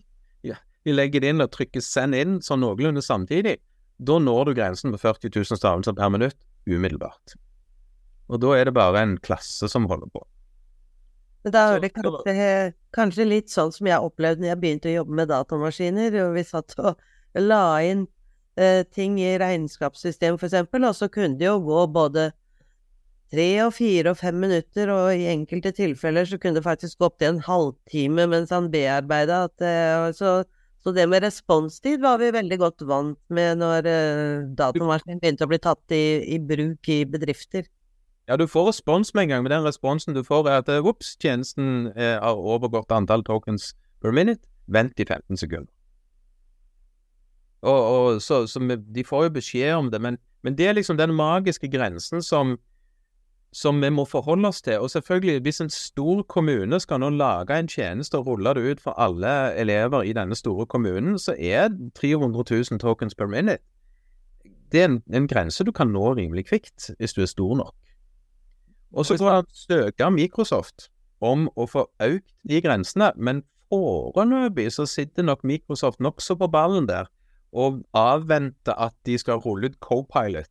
De 0.84 0.96
legger 0.96 1.24
det 1.24 1.32
inn 1.32 1.44
og 1.44 1.52
trykker 1.54 1.82
'send 1.82 2.16
inn' 2.16 2.42
sånn 2.44 2.64
noenlunde 2.64 3.02
samtidig, 3.02 3.58
da 4.00 4.20
når 4.20 4.46
du 4.46 4.54
grensen 4.58 4.92
på 4.92 5.00
40 5.00 5.32
000 5.36 5.60
stavelser 5.60 5.96
per 5.96 6.10
minutt 6.10 6.38
umiddelbart. 6.68 7.36
Og 8.30 8.40
da 8.42 8.54
er 8.58 8.66
det 8.66 8.76
bare 8.76 9.02
en 9.04 9.18
klasse 9.18 9.70
som 9.70 9.88
holder 9.88 10.10
på. 10.12 10.24
Men 11.44 11.54
da 11.56 11.64
er 11.74 11.82
det 11.84 11.92
kanskje, 11.94 12.74
kanskje 12.96 13.28
litt 13.28 13.52
sånn 13.52 13.72
som 13.76 13.88
jeg 13.88 14.00
opplevde 14.00 14.44
når 14.44 14.54
jeg 14.54 14.62
begynte 14.62 14.92
å 14.92 14.98
jobbe 15.00 15.18
med 15.20 15.32
datamaskiner, 15.32 16.16
og 16.24 16.38
vi 16.38 16.44
satt 16.48 16.76
og 16.80 17.00
la 17.36 17.66
inn 17.84 18.06
eh, 18.56 18.84
ting 18.88 19.18
i 19.20 19.36
regnskapssystemet 19.42 20.46
eksempel, 20.48 20.88
og 20.88 20.96
så 20.96 21.10
kunne 21.12 21.38
det 21.40 21.50
jo 21.50 21.60
gå 21.66 21.84
både 21.92 22.32
tre 23.34 23.48
og 23.66 23.74
fire 23.76 24.14
og 24.14 24.20
fem 24.22 24.40
minutter, 24.40 24.92
og 24.94 25.18
i 25.18 25.28
enkelte 25.34 25.74
tilfeller 25.76 26.28
så 26.30 26.40
kunne 26.40 26.62
det 26.62 26.68
faktisk 26.68 27.02
gå 27.02 27.10
opp 27.10 27.20
til 27.20 27.34
en 27.34 27.44
halvtime 27.44 28.28
mens 28.32 28.54
han 28.54 28.70
bearbeida. 28.72 29.48
Så, 30.16 30.44
så, 30.84 30.92
det 30.92 31.06
med 31.08 31.24
responstid 31.24 32.02
var 32.04 32.20
vi 32.20 32.34
veldig 32.36 32.58
godt 32.60 32.84
vant 32.88 33.20
med 33.32 33.62
når 33.62 33.88
uh, 33.88 34.50
datamaskinen 34.58 35.22
begynte 35.22 35.48
å 35.48 35.52
bli 35.52 35.60
tatt 35.64 35.96
i, 35.96 36.04
i, 36.36 36.40
bruk 36.44 36.90
i 36.92 37.04
bedrifter. 37.08 37.70
Ja, 38.28 38.36
du 38.40 38.46
får 38.48 38.70
respons 38.70 39.14
med 39.16 39.26
en 39.26 39.32
gang, 39.32 39.46
men 39.46 39.52
den 39.52 39.68
responsen 39.68 40.16
du 40.16 40.24
får 40.28 40.48
er 40.48 40.60
at 40.62 40.72
ops, 40.80 41.16
tjenesten 41.20 41.90
eh, 41.96 42.16
har 42.24 42.40
overgått 42.40 42.92
antall 42.96 43.24
tokens 43.28 43.74
per 44.04 44.16
minute. 44.16 44.48
Vent 44.72 45.00
i 45.00 45.04
15 45.04 45.40
sekunder. 45.42 45.72
Og, 47.64 47.80
og 47.80 48.22
så, 48.24 48.46
så, 48.48 48.60
De 48.96 49.04
får 49.04 49.28
jo 49.28 49.34
beskjed 49.40 49.74
om 49.76 49.92
det, 49.92 50.00
men, 50.04 50.18
men 50.44 50.56
det 50.56 50.68
er 50.68 50.78
liksom 50.78 51.00
den 51.00 51.16
magiske 51.16 51.68
grensen 51.72 52.24
som 52.24 52.58
som 53.54 53.82
vi 53.82 53.90
må 53.94 54.06
forholde 54.10 54.48
oss 54.50 54.62
til. 54.62 54.80
Og 54.80 54.90
selvfølgelig, 54.90 55.42
hvis 55.42 55.62
en 55.62 55.70
stor 55.70 56.24
kommune 56.24 56.80
skal 56.80 57.00
nå 57.00 57.10
lage 57.10 57.60
en 57.60 57.70
tjeneste 57.70 58.18
og 58.18 58.28
rulle 58.28 58.54
det 58.58 58.72
ut 58.72 58.82
for 58.82 58.98
alle 58.98 59.54
elever 59.60 60.04
i 60.04 60.14
denne 60.14 60.36
store 60.36 60.66
kommunen, 60.66 61.20
så 61.20 61.36
er 61.40 61.70
300 61.96 62.44
000 62.72 62.80
tokens 62.82 63.16
per 63.16 63.28
minute 63.28 63.62
det 64.74 64.82
er 64.82 64.90
en, 64.90 65.02
en 65.14 65.28
grense 65.30 65.64
du 65.64 65.72
kan 65.72 65.92
nå 65.94 66.16
rimelig 66.18 66.48
kvikt 66.50 66.90
hvis 66.98 67.14
du 67.14 67.22
er 67.22 67.30
stor 67.30 67.56
nok. 67.62 67.74
Og 68.94 69.06
så 69.06 69.18
kan 69.18 69.46
du 69.46 69.58
søke 69.58 70.10
Microsoft 70.14 70.90
om 71.24 71.46
å 71.56 71.68
få 71.70 71.86
økt 72.04 72.34
de 72.50 72.62
grensene, 72.62 73.12
men 73.16 73.44
foreløpig 73.74 74.68
så 74.74 74.86
sitter 74.90 75.26
nok 75.26 75.46
Microsoft 75.46 76.02
nokså 76.02 76.36
på 76.42 76.50
ballen 76.52 76.90
der 76.90 77.10
og 77.54 77.84
avventer 77.94 78.74
at 78.82 78.94
de 79.06 79.18
skal 79.22 79.42
rulle 79.42 79.70
ut 79.70 79.80
Copilot 79.82 80.50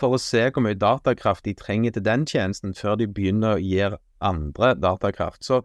for 0.00 0.16
å 0.16 0.20
se 0.20 0.46
hvor 0.50 0.64
mye 0.64 0.78
datakraft 0.78 1.46
de 1.46 1.54
trenger 1.56 1.96
til 1.96 2.04
den 2.06 2.26
tjenesten, 2.28 2.74
før 2.76 2.98
de 3.00 3.08
begynner 3.08 3.56
å 3.56 3.62
gi 3.62 3.82
andre 4.24 4.74
datakraft. 4.80 5.44
Så 5.44 5.62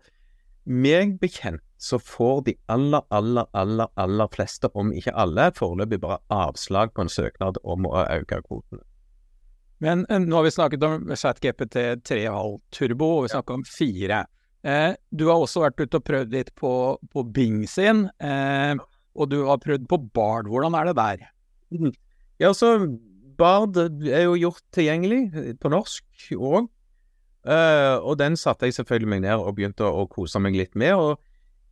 meg 0.65 1.17
bekjent 1.21 1.63
så 1.81 1.97
får 1.97 2.43
de 2.45 2.53
aller, 2.69 3.01
aller, 3.09 3.47
aller, 3.57 3.89
aller 3.97 4.29
fleste, 4.33 4.69
om 4.77 4.91
ikke 4.93 5.15
alle, 5.17 5.49
foreløpig 5.57 5.97
bare 6.03 6.19
avslag 6.29 6.93
på 6.93 7.07
en 7.07 7.09
søknad 7.09 7.57
om 7.63 7.87
å 7.89 8.03
øke 8.03 8.43
kvotene. 8.45 8.83
Men 9.81 10.05
eh, 10.13 10.21
nå 10.21 10.37
har 10.37 10.45
vi 10.45 10.53
snakket 10.53 10.85
om 10.85 11.09
ChatGPT 11.09 11.79
3,5 12.05 12.59
turbo, 12.77 13.09
og 13.17 13.25
vi 13.25 13.33
snakker 13.33 13.57
om 13.57 13.65
4. 13.65 14.21
Eh, 14.61 14.91
du 15.09 15.25
har 15.31 15.41
også 15.41 15.63
vært 15.65 15.81
ute 15.81 15.97
og 15.97 16.05
prøvd 16.05 16.35
litt 16.37 16.53
på, 16.53 16.73
på 17.09 17.25
Bing 17.33 17.63
sin, 17.69 18.05
eh, 18.21 18.75
og 19.17 19.31
du 19.33 19.39
har 19.49 19.57
prøvd 19.63 19.89
på 19.89 19.97
Bard. 20.13 20.51
Hvordan 20.53 20.77
er 20.77 20.91
det 20.91 20.97
der? 21.01 21.25
Ja, 22.41 22.53
så 22.53 22.75
Bard 23.41 23.77
er 23.81 24.27
jo 24.27 24.37
gjort 24.37 24.63
tilgjengelig 24.75 25.21
eh, 25.33 25.51
på 25.57 25.71
norsk 25.73 26.31
òg. 26.37 26.69
Uh, 27.41 27.49
eh, 27.49 27.95
og 27.97 28.19
den 28.21 28.35
satte 28.37 28.67
jeg 28.69 28.77
selvfølgelig 28.77 29.09
meg 29.15 29.23
ned 29.23 29.41
og 29.41 29.55
begynte 29.57 29.87
å, 29.87 30.03
å 30.03 30.09
kose 30.11 30.41
meg 30.43 30.57
litt 30.59 30.77
med. 30.77 30.93
Og 30.93 31.17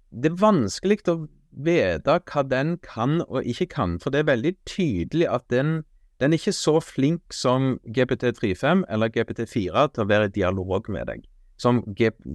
det 0.10 0.32
er 0.32 0.42
vanskelig 0.42 1.04
å 1.12 1.20
vite 1.66 2.18
hva 2.30 2.44
den 2.46 2.78
kan 2.86 3.20
og 3.28 3.46
ikke 3.46 3.70
kan, 3.74 3.98
for 4.02 4.14
det 4.14 4.24
er 4.24 4.32
veldig 4.32 4.54
tydelig 4.70 5.28
at 5.30 5.46
den, 5.54 5.84
den 6.22 6.34
er 6.34 6.42
ikke 6.42 6.56
så 6.56 6.78
flink 6.82 7.34
som 7.34 7.78
GPT35 7.90 8.86
eller 8.90 9.14
GPT4 9.14 9.86
til 9.94 10.06
å 10.06 10.10
være 10.10 10.30
i 10.30 10.36
dialog 10.40 10.90
med 10.94 11.10
deg, 11.10 11.24
som, 11.62 11.82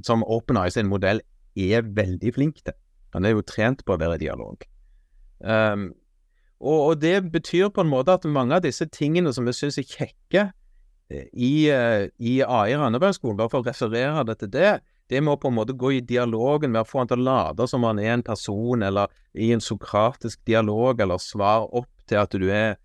som 0.06 0.26
OpenEye 0.26 0.74
sin 0.74 0.90
modell 0.90 1.22
er 1.54 1.86
veldig 1.86 2.34
flink 2.34 2.62
til. 2.66 2.76
Han 3.14 3.26
er 3.26 3.36
jo 3.36 3.46
trent 3.46 3.84
på 3.86 3.94
å 3.94 4.00
være 4.00 4.18
i 4.18 4.24
dialog. 4.26 4.64
Um, 5.38 5.92
og, 6.64 6.80
og, 6.88 7.00
det 7.02 7.32
betyr 7.32 7.68
på 7.74 7.84
en 7.84 7.92
måte 7.92 8.14
at 8.16 8.24
mange 8.24 8.56
av 8.56 8.64
disse 8.64 8.86
tingene 8.88 9.32
som 9.36 9.46
vi 9.48 9.52
syns 9.56 9.76
er 9.80 9.88
kjekke 9.88 10.44
eh, 11.12 11.28
i, 11.32 11.68
eh, 11.68 12.08
i 12.18 12.38
AI 12.42 12.76
Randabergskolen, 12.80 13.36
bare 13.38 13.52
for 13.52 13.60
å 13.62 13.68
referere 13.68 14.24
det 14.30 14.38
til 14.40 14.52
det, 14.54 14.72
det 15.12 15.20
må 15.20 15.36
på 15.36 15.50
en 15.50 15.58
måte 15.58 15.76
gå 15.76 15.90
i 15.98 16.00
dialogen 16.00 16.72
med 16.72 16.84
å 16.84 16.88
få 16.88 17.02
han 17.02 17.10
til 17.10 17.20
å 17.20 17.26
late 17.26 17.68
som 17.68 17.84
han 17.84 18.00
er 18.00 18.14
en 18.14 18.24
person, 18.24 18.82
eller 18.82 19.12
i 19.36 19.50
en 19.52 19.60
sokratisk 19.60 20.40
dialog, 20.48 21.00
eller 21.00 21.20
svar 21.20 21.68
opp 21.76 21.90
til 22.08 22.22
at 22.22 22.32
du 22.32 22.48
er 22.48 22.78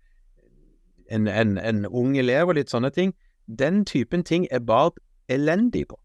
en, 1.10 1.26
en, 1.26 1.56
en 1.58 1.86
ung 1.86 2.12
elev, 2.20 2.52
og 2.52 2.60
litt 2.60 2.72
sånne 2.72 2.92
ting. 2.94 3.14
Den 3.48 3.84
typen 3.88 4.22
ting 4.26 4.46
er 4.52 4.60
Bard 4.62 5.00
elendig 5.32 5.88
på. 5.90 5.98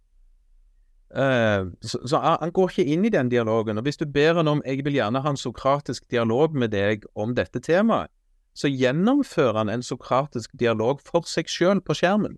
Uh, 1.16 1.72
så, 1.80 2.02
så, 2.04 2.20
han 2.20 2.52
går 2.52 2.74
ikke 2.74 2.92
inn 2.92 3.06
i 3.08 3.12
den 3.14 3.30
dialogen. 3.32 3.78
Og 3.80 3.86
hvis 3.88 3.98
du 4.02 4.06
ber 4.06 4.36
han 4.36 4.52
om 4.52 4.62
jeg 4.66 4.84
vil 4.84 4.98
gjerne 4.98 5.22
ha 5.24 5.32
en 5.32 5.40
sokratisk 5.40 6.04
dialog 6.12 6.56
med 6.56 6.74
deg 6.76 7.06
om 7.16 7.36
dette 7.38 7.62
temaet, 7.64 8.12
så 8.56 8.68
gjennomfører 8.72 9.62
han 9.62 9.72
en 9.72 9.84
sokratisk 9.84 10.52
dialog 10.60 11.02
for 11.04 11.28
seg 11.28 11.48
sjøl 11.52 11.82
på 11.84 11.96
skjermen. 11.96 12.38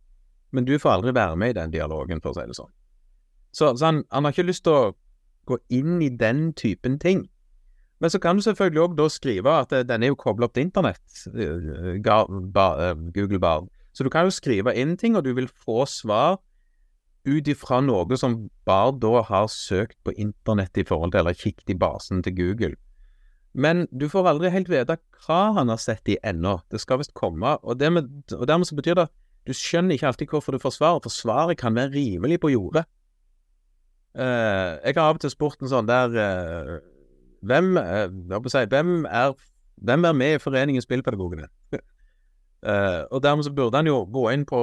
Men 0.53 0.65
du 0.65 0.77
får 0.81 0.97
aldri 0.97 1.13
være 1.13 1.37
med 1.37 1.53
i 1.53 1.57
den 1.57 1.73
dialogen, 1.73 2.21
for 2.21 2.33
å 2.33 2.37
si 2.37 2.45
det 2.49 2.57
sånn. 2.57 2.71
Så, 3.53 3.73
så 3.77 3.85
han, 3.85 4.03
han, 4.13 4.25
har 4.25 4.33
ikke 4.33 4.47
lyst 4.47 4.65
til 4.65 4.73
å 4.77 4.95
gå 5.49 5.59
inn 5.73 6.01
i 6.01 6.09
den 6.13 6.51
typen 6.57 6.97
ting. 7.01 7.25
Men 8.01 8.13
så 8.13 8.21
kan 8.21 8.37
du 8.37 8.45
selvfølgelig 8.45 8.83
òg 8.83 8.97
da 8.97 9.07
skrive 9.09 9.53
at 9.63 9.73
uh, 9.73 9.81
den 9.85 10.05
er 10.05 10.13
jo 10.13 10.19
kobla 10.21 10.49
opp 10.49 10.57
til 10.57 10.67
internett, 10.67 11.01
uh, 11.33 11.97
Google 11.97 13.41
Bar. 13.41 13.65
Så 13.93 14.05
du 14.05 14.11
kan 14.13 14.27
jo 14.27 14.33
skrive 14.33 14.75
inn 14.77 14.93
ting, 14.97 15.17
og 15.17 15.25
du 15.25 15.33
vil 15.33 15.49
få 15.49 15.85
svar 15.89 16.37
ut 17.27 17.47
ifra 17.51 17.81
noe 17.83 18.17
som 18.19 18.47
bare 18.67 18.95
da 19.03 19.21
har 19.27 19.47
søkt 19.51 19.97
på 20.07 20.15
internett 20.15 20.77
i 20.79 20.85
forhold 20.87 21.13
til, 21.13 21.21
eller 21.21 21.37
kikket 21.37 21.75
i 21.75 21.79
basen 21.79 22.23
til 22.23 22.35
Google. 22.37 22.75
Men 23.57 23.87
du 23.91 24.05
får 24.11 24.27
aldri 24.29 24.51
helt 24.53 24.69
vite 24.69 24.99
hva 25.25 25.39
han 25.57 25.71
har 25.73 25.79
sett 25.81 26.09
i 26.11 26.19
ennå. 26.25 26.59
Det 26.71 26.79
skal 26.81 27.01
visst 27.01 27.15
komme. 27.17 27.55
Og, 27.63 27.79
dermed, 27.79 28.09
og 28.35 28.45
dermed 28.47 28.69
så 28.69 28.77
betyr 28.77 28.99
det 28.99 29.07
at 29.07 29.15
du 29.47 29.55
skjønner 29.55 29.95
ikke 29.95 30.11
alltid 30.11 30.29
hvorfor 30.31 30.53
du 30.53 30.61
får 30.61 30.75
svar, 30.75 30.99
for 31.01 31.13
svaret 31.13 31.57
kan 31.57 31.75
være 31.75 31.95
rimelig 31.95 32.39
på 32.43 32.51
jordet. 32.51 32.83
Uh, 34.17 34.77
jeg 34.81 34.97
har 34.97 35.07
av 35.07 35.17
og 35.17 35.21
til 35.21 35.31
spurt 35.31 35.61
en 35.61 35.69
sånn 35.69 35.87
der 35.87 36.13
uh, 36.17 36.77
hvem, 37.45 37.77
uh, 37.77 38.47
si, 38.49 38.63
hvem, 38.69 39.05
er, 39.05 39.35
hvem, 39.77 40.07
er, 40.09 40.15
med 40.17 40.35
i 40.35 40.41
Foreningen 40.41 40.83
Spillpedagogene? 40.83 41.49
og 43.13 43.21
dermed 43.23 43.45
så 43.45 43.53
burde 43.53 43.77
han 43.77 43.87
jo 43.87 44.01
gå 44.11 44.23
inn 44.33 44.43
på 44.49 44.59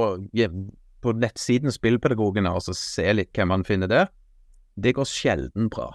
på 1.05 1.15
nettsiden 1.21 1.73
Spillpedagogen 1.75 2.49
og 2.51 2.63
så 2.65 2.75
se 2.77 3.07
litt 3.13 3.33
hvem 3.37 3.53
man 3.53 3.67
finner 3.67 3.91
der. 3.91 4.11
Det 4.75 4.95
går 4.97 5.07
sjelden 5.09 5.69
bra. 5.71 5.93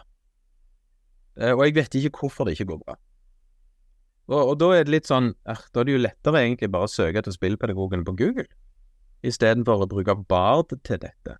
Eh, 1.39 1.53
og 1.55 1.65
jeg 1.65 1.75
vet 1.79 1.99
ikke 1.99 2.23
hvorfor 2.23 2.47
det 2.47 2.55
ikke 2.55 2.71
går 2.73 2.81
bra. 2.85 2.95
Og, 4.29 4.41
og 4.53 4.55
da 4.61 4.71
er 4.77 4.85
det 4.85 4.93
litt 4.93 5.09
sånn 5.09 5.31
er, 5.49 5.61
Da 5.73 5.81
er 5.81 5.87
det 5.87 5.95
jo 5.95 6.01
lettere 6.03 6.43
egentlig 6.43 6.69
bare 6.71 6.85
å 6.87 6.91
søke 6.91 7.21
etter 7.21 7.33
Spillpedagogen 7.33 8.05
på 8.05 8.15
Google, 8.19 8.47
istedenfor 9.25 9.83
å 9.83 9.89
bruke 9.89 10.15
Bard 10.29 10.75
til 10.85 11.01
dette. 11.01 11.39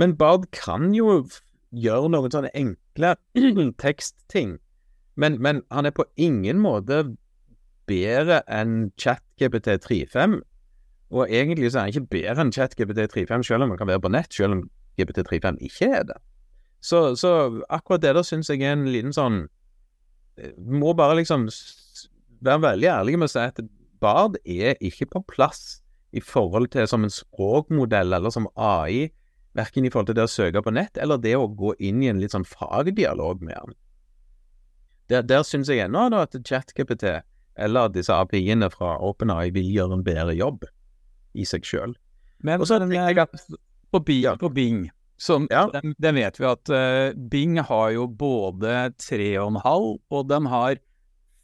Men 0.00 0.16
Bard 0.18 0.48
kan 0.56 0.94
jo 0.96 1.20
gjøre 1.74 2.10
noen 2.10 2.32
sånne 2.32 2.54
enkle 2.56 3.14
tekstting, 3.84 4.56
men, 5.20 5.38
men 5.42 5.62
han 5.70 5.86
er 5.86 5.94
på 5.94 6.06
ingen 6.16 6.58
måte 6.62 7.04
bedre 7.86 8.40
enn 8.50 8.88
ChatGPT 8.98 9.76
35 9.84 10.40
og 11.14 11.30
egentlig 11.30 11.70
så 11.70 11.78
er 11.78 11.86
han 11.86 11.92
ikke 11.94 12.12
bedre 12.16 12.42
enn 12.42 12.52
ChatGPT35, 12.54 13.46
selv 13.46 13.64
om 13.66 13.72
han 13.72 13.78
kan 13.78 13.90
være 13.90 14.02
på 14.02 14.10
nett, 14.10 14.34
selv 14.34 14.56
om 14.56 14.64
GPT35 14.98 15.60
ikke 15.68 15.90
er 16.00 16.08
det. 16.08 16.18
Så, 16.84 17.14
så 17.16 17.30
akkurat 17.72 18.02
det 18.02 18.16
der 18.16 18.26
syns 18.26 18.50
jeg 18.50 18.64
er 18.66 18.74
en 18.74 18.88
liten 18.92 19.14
sånn 19.16 19.46
eh, 20.36 20.52
Må 20.58 20.92
bare 20.92 21.16
liksom 21.16 21.46
være 22.44 22.60
veldig 22.66 22.90
ærlig 22.92 23.14
med 23.16 23.30
å 23.30 23.32
si 23.32 23.40
at 23.40 23.62
Bard 24.04 24.36
er 24.44 24.76
ikke 24.84 25.08
på 25.14 25.22
plass 25.30 25.78
i 26.12 26.20
forhold 26.20 26.68
til 26.74 26.84
som 26.90 27.06
en 27.06 27.14
språkmodell 27.14 28.12
eller 28.12 28.34
som 28.34 28.50
AI, 28.60 29.08
verken 29.56 29.86
i 29.86 29.90
forhold 29.94 30.10
til 30.10 30.18
det 30.18 30.26
å 30.26 30.34
søke 30.34 30.60
på 30.62 30.74
nett 30.74 31.00
eller 31.00 31.22
det 31.22 31.32
å 31.38 31.48
gå 31.48 31.72
inn 31.78 32.02
i 32.04 32.10
en 32.10 32.20
litt 32.20 32.34
sånn 32.34 32.44
fagdialog 32.44 33.40
med 33.40 33.56
han. 33.56 33.78
Der, 35.08 35.24
der 35.24 35.46
syns 35.46 35.70
jeg 35.72 35.86
ennå 35.86 36.10
at 36.18 36.36
ChatGPT 36.36 37.22
eller 37.54 37.90
disse 37.94 38.12
API-ene 38.12 38.68
fra 38.74 38.98
OpenAI 39.06 39.54
vil 39.54 39.70
gjøre 39.72 40.00
en 40.00 40.04
bedre 40.06 40.34
jobb 40.36 40.66
i 41.34 41.46
seg 41.48 41.66
sjøl. 41.66 41.94
Men 42.44 42.60
Også, 42.60 42.78
den, 42.82 42.92
jeg, 42.92 43.26
på, 43.90 44.00
Bing, 44.00 44.24
ja. 44.26 44.34
på 44.40 44.50
Bing 44.52 44.88
som, 45.16 45.46
ja. 45.50 45.68
den, 45.72 45.94
den, 46.02 46.18
vet 46.18 46.40
vi 46.40 46.48
at 46.48 46.72
uh, 46.74 47.14
Bing 47.30 47.60
har 47.62 47.94
jo 47.94 48.08
både 48.10 48.90
3,5 49.00 49.62
og 50.10 50.28
de 50.28 50.40
har 50.50 50.80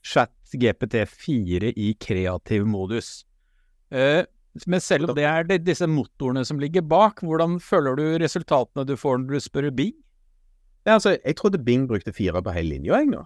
chat 0.07 0.35
GPT4 0.57 1.73
i 1.77 1.95
kreativ 2.01 2.67
modus. 2.69 3.21
Uh, 3.95 4.27
men 4.67 4.83
selv 4.83 5.11
om 5.11 5.17
det 5.17 5.25
er 5.29 5.47
det, 5.47 5.61
disse 5.69 5.87
motorene 5.87 6.43
som 6.45 6.59
ligger 6.59 6.83
bak, 6.83 7.23
hvordan 7.23 7.61
føler 7.63 7.97
du 7.97 8.07
resultatene 8.19 8.85
du 8.89 8.97
får 8.99 9.23
når 9.23 9.39
du 9.39 9.45
spør 9.45 9.71
Bing? 9.71 9.95
Ja, 10.87 10.97
altså, 10.97 11.15
jeg 11.15 11.37
trodde 11.39 11.63
Bing 11.63 11.87
brukte 11.89 12.13
fire 12.13 12.43
på 12.43 12.55
hele 12.57 12.75
linja, 12.75 12.99
jeg 12.99 13.13
nå. 13.13 13.23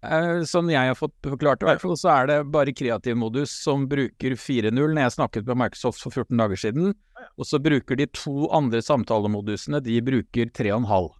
Eh, 0.00 0.42
sånn 0.48 0.70
jeg 0.72 0.88
har 0.88 0.96
fått 0.96 1.12
forklart, 1.26 1.60
i 1.60 1.68
hvert 1.68 1.82
fall, 1.82 1.96
så 2.00 2.08
er 2.14 2.28
det 2.30 2.36
bare 2.54 2.72
kreativmodus 2.72 3.52
som 3.66 3.84
bruker 3.88 4.32
4.0 4.32 4.72
når 4.72 5.02
jeg 5.02 5.16
snakket 5.18 5.50
med 5.50 5.60
Microsoft 5.60 6.00
for 6.00 6.14
14 6.22 6.40
dager 6.40 6.62
siden. 6.62 6.94
Og 7.36 7.48
så 7.48 7.60
bruker 7.60 8.00
de 8.00 8.06
to 8.16 8.48
andre 8.56 8.80
samtalemodusene, 8.84 9.82
de 9.84 9.98
bruker 10.04 10.48
3,5. 10.56 11.10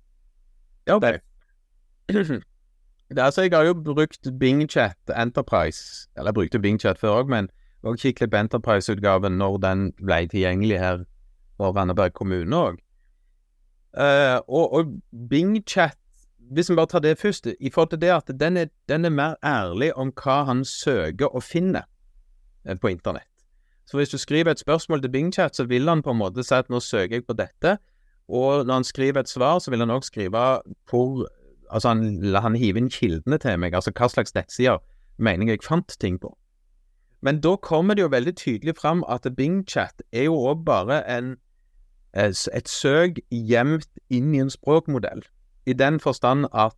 Ja, 0.89 0.97
ok. 0.97 1.21
Det 3.11 3.19
er, 3.19 3.25
altså, 3.27 3.43
jeg 3.45 3.53
har 3.53 3.69
jo 3.69 3.75
brukt 3.75 4.31
BingChat 4.41 5.13
Enterprise, 5.13 6.09
eller 6.17 6.31
jeg 6.31 6.39
brukte 6.41 6.63
BingChat 6.63 7.01
før 7.03 7.21
òg, 7.21 7.33
men 7.33 7.51
òg 7.85 8.01
Kicklipp 8.01 8.35
Enterprise-utgaven 8.39 9.37
når 9.41 9.61
den 9.65 9.87
ble 10.01 10.23
tilgjengelig 10.31 10.79
her 10.81 11.03
for 11.61 11.77
Randaberg 11.77 12.17
kommune 12.17 12.57
òg. 12.57 12.81
Uh, 13.91 14.39
og, 14.47 14.73
og 14.73 14.93
BingChat 15.29 16.00
hvis 16.51 16.71
vi 16.71 16.77
bare 16.77 16.91
tar 16.91 17.03
det 17.05 17.19
først, 17.19 17.47
i 17.47 17.71
forhold 17.71 17.91
til 17.91 18.01
det 18.01 18.11
at 18.11 18.31
den 18.41 18.57
er, 18.57 18.71
den 18.89 19.05
er 19.05 19.11
mer 19.15 19.35
ærlig 19.45 19.93
om 19.97 20.11
hva 20.11 20.43
han 20.49 20.65
søker 20.65 21.31
og 21.31 21.43
finner 21.43 21.87
eh, 22.67 22.77
på 22.77 22.91
internett. 22.91 23.27
Så 23.87 23.97
hvis 23.97 24.11
du 24.11 24.19
skriver 24.19 24.51
et 24.51 24.59
spørsmål 24.59 25.03
til 25.03 25.11
BingChat, 25.11 25.57
så 25.57 25.65
vil 25.65 25.89
han 25.89 26.03
på 26.03 26.11
en 26.11 26.19
måte 26.19 26.43
si 26.47 26.55
at 26.55 26.71
nå 26.71 26.81
søker 26.81 27.17
jeg 27.17 27.27
på 27.27 27.39
dette, 27.39 27.79
og 28.29 28.67
når 28.67 28.75
han 28.75 28.85
skriver 28.85 29.21
et 29.21 29.29
svar, 29.29 29.59
så 29.59 29.71
vil 29.71 29.81
han 29.81 29.91
også 29.91 30.07
skrive 30.07 30.47
hvor 30.91 31.29
Altså, 31.71 31.89
han, 31.89 32.25
han 32.35 32.57
hiver 32.59 32.81
inn 32.81 32.89
kildene 32.91 33.37
til 33.39 33.59
meg, 33.63 33.75
altså 33.79 33.93
hva 33.95 34.09
slags 34.11 34.33
nettsider 34.35 34.81
mener 35.23 35.53
jeg 35.53 35.63
fant 35.63 35.95
ting 36.03 36.17
på. 36.19 36.33
Men 37.23 37.39
da 37.41 37.53
kommer 37.63 37.95
det 37.95 38.03
jo 38.03 38.09
veldig 38.11 38.33
tydelig 38.37 38.75
fram 38.75 39.05
at 39.07 39.29
BingChat 39.37 40.03
er 40.11 40.25
jo 40.27 40.35
òg 40.51 40.65
bare 40.67 40.99
en, 41.07 41.37
eh, 42.11 42.35
et 42.53 42.69
søk 42.69 43.21
gjemt 43.31 43.87
inn 44.11 44.35
i 44.35 44.41
en 44.43 44.51
språkmodell 44.51 45.23
i 45.71 45.77
den 45.77 46.01
forstand 46.03 46.49
at 46.53 46.77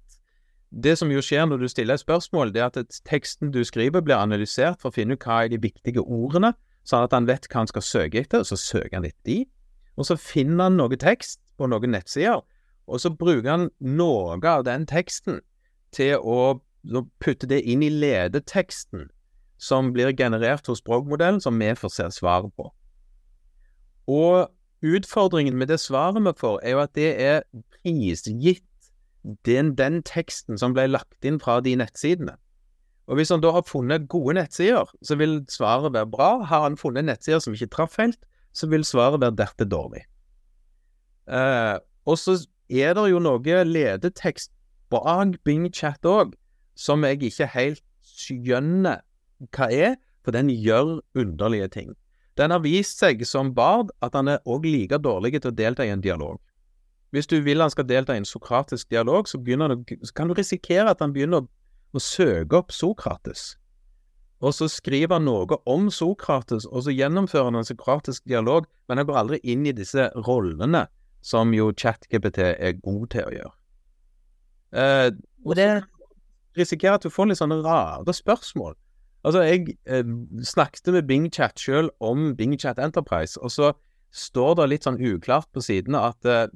det 0.73 0.97
som 0.99 1.11
jo 1.13 1.21
skjer 1.21 1.45
når 1.49 1.61
du 1.61 1.69
stiller 1.69 1.99
et 1.99 2.05
spørsmål, 2.05 2.53
det 2.55 2.63
er 2.63 2.71
at 2.71 3.01
teksten 3.09 3.53
du 3.53 3.61
skriver, 3.65 4.01
blir 4.01 4.17
analysert 4.17 4.81
for 4.81 4.89
å 4.89 4.97
finne 4.97 5.19
ut 5.19 5.25
hva 5.27 5.43
er 5.45 5.53
de 5.53 5.61
viktige 5.61 6.01
ordene, 6.01 6.55
sånn 6.89 7.05
at 7.05 7.13
han 7.13 7.29
vet 7.29 7.49
hva 7.51 7.63
han 7.63 7.71
skal 7.71 7.85
søke 7.85 8.23
etter, 8.23 8.41
og 8.41 8.49
så 8.49 8.57
søker 8.57 8.97
han 8.97 9.07
etter 9.09 9.29
de. 9.29 9.39
Og 10.01 10.09
så 10.09 10.17
finner 10.17 10.71
han 10.71 10.79
noe 10.81 10.97
tekst 10.97 11.43
på 11.61 11.69
noen 11.69 11.93
nettsider, 11.93 12.41
og 12.89 13.01
så 13.01 13.13
bruker 13.13 13.51
han 13.51 13.69
noe 13.85 14.39
av 14.49 14.65
den 14.67 14.89
teksten 14.89 15.43
til 15.95 16.17
å 16.17 16.63
putte 17.23 17.47
det 17.47 17.61
inn 17.69 17.85
i 17.85 17.93
ledeteksten 17.93 19.11
som 19.63 19.93
blir 19.95 20.17
generert 20.19 20.67
hos 20.67 20.81
språkmodellen, 20.83 21.41
som 21.41 21.61
vi 21.61 21.69
får 21.79 21.93
se 21.95 22.09
svaret 22.17 22.51
på. 22.57 22.73
Og 24.11 24.49
utfordringen 24.83 25.55
med 25.55 25.71
det 25.71 25.79
svaret 25.79 26.25
vi 26.25 26.33
får, 26.41 26.59
er 26.65 26.75
jo 26.75 26.83
at 26.83 26.95
det 26.99 27.11
er 27.23 27.45
prisgitt 27.77 28.65
den, 29.47 29.75
den 29.79 30.03
teksten 30.03 30.59
som 30.59 30.75
ble 30.77 30.89
lagt 30.91 31.27
inn 31.27 31.41
fra 31.43 31.61
de 31.61 31.77
nettsidene. 31.79 32.37
Og 33.11 33.19
Hvis 33.19 33.33
han 33.35 33.43
da 33.43 33.51
har 33.53 33.67
funnet 33.67 34.09
gode 34.09 34.37
nettsider, 34.39 34.89
så 35.03 35.17
vil 35.19 35.43
svaret 35.51 35.93
være 35.93 36.11
bra. 36.11 36.31
Har 36.47 36.63
han 36.63 36.79
funnet 36.79 37.05
nettsider 37.05 37.43
som 37.43 37.55
ikke 37.55 37.73
traff 37.75 37.99
helt, 37.99 38.19
så 38.55 38.69
vil 38.71 38.85
svaret 38.87 39.21
være 39.21 39.37
dette 39.37 39.67
dårlig. 39.69 40.05
Eh, 41.29 41.79
og 42.07 42.19
så 42.19 42.39
er 42.71 42.95
det 42.95 43.09
jo 43.11 43.21
noe 43.23 43.65
ledetekst 43.65 44.53
bak 44.91 45.37
BingChat 45.45 46.07
òg, 46.07 46.35
som 46.75 47.05
jeg 47.05 47.23
ikke 47.23 47.51
helt 47.53 47.83
skjønner 48.07 49.03
hva 49.53 49.69
er, 49.73 49.99
for 50.23 50.35
den 50.35 50.51
gjør 50.51 51.01
underlige 51.19 51.69
ting. 51.69 51.93
Den 52.39 52.55
har 52.55 52.63
vist 52.65 53.03
seg 53.03 53.25
som 53.29 53.53
Bard 53.55 53.91
at 54.01 54.15
han 54.17 54.31
er 54.31 54.45
òg 54.49 54.65
like 54.65 54.99
dårlig 55.03 55.41
til 55.41 55.51
å 55.51 55.57
delta 55.57 55.85
i 55.85 55.93
en 55.93 56.05
dialog. 56.05 56.39
Hvis 57.13 57.29
du 57.29 57.41
vil 57.45 57.61
han 57.61 57.71
skal 57.71 57.89
delta 57.89 58.15
i 58.17 58.23
en 58.23 58.29
sokratisk 58.29 58.91
dialog, 58.91 59.29
så, 59.29 59.39
han, 59.39 59.85
så 60.03 60.15
kan 60.17 60.29
du 60.29 60.35
risikere 60.35 60.91
at 60.91 61.03
han 61.05 61.13
begynner 61.13 61.43
å, 61.43 61.49
å, 61.93 62.01
søke 62.01 62.57
opp 62.63 62.73
Sokrates. 62.73 63.59
Og 64.41 64.55
så 64.57 64.67
skriver 64.73 65.19
han 65.19 65.29
noe 65.29 65.59
om 65.69 65.91
Sokrates, 65.93 66.65
og 66.67 66.87
så 66.87 66.95
gjennomfører 66.95 67.51
han 67.51 67.61
en 67.61 67.69
sokratisk 67.69 68.25
dialog, 68.25 68.65
men 68.89 68.99
han 68.99 69.07
går 69.07 69.21
aldri 69.21 69.41
inn 69.45 69.69
i 69.69 69.77
disse 69.77 70.09
rollene 70.25 70.87
som 71.23 71.53
jo 71.55 71.69
ChatGPT 71.77 72.41
er 72.57 72.81
god 72.81 73.05
til 73.13 73.29
å 73.29 73.35
gjøre. 73.37 73.53
Eh, 74.73 75.09
og 75.45 75.57
det 75.61 75.69
risikerer 76.57 76.97
at 76.97 77.05
du 77.05 77.13
får 77.13 77.29
litt 77.29 77.43
sånne 77.43 77.61
rare 77.63 78.17
spørsmål. 78.17 78.75
Altså, 79.23 79.45
jeg 79.47 79.77
eh, 79.87 80.03
snakket 80.49 80.91
med 80.97 81.07
BingChat 81.07 81.61
sjøl 81.61 81.93
om 82.03 82.33
BingChat 82.37 82.81
Enterprise, 82.83 83.39
og 83.39 83.53
så 83.53 83.75
står 84.13 84.57
det 84.59 84.71
litt 84.73 84.89
sånn 84.89 84.99
uklart 84.99 85.49
på 85.55 85.63
sidene 85.65 86.03
at 86.09 86.27
eh, 86.29 86.49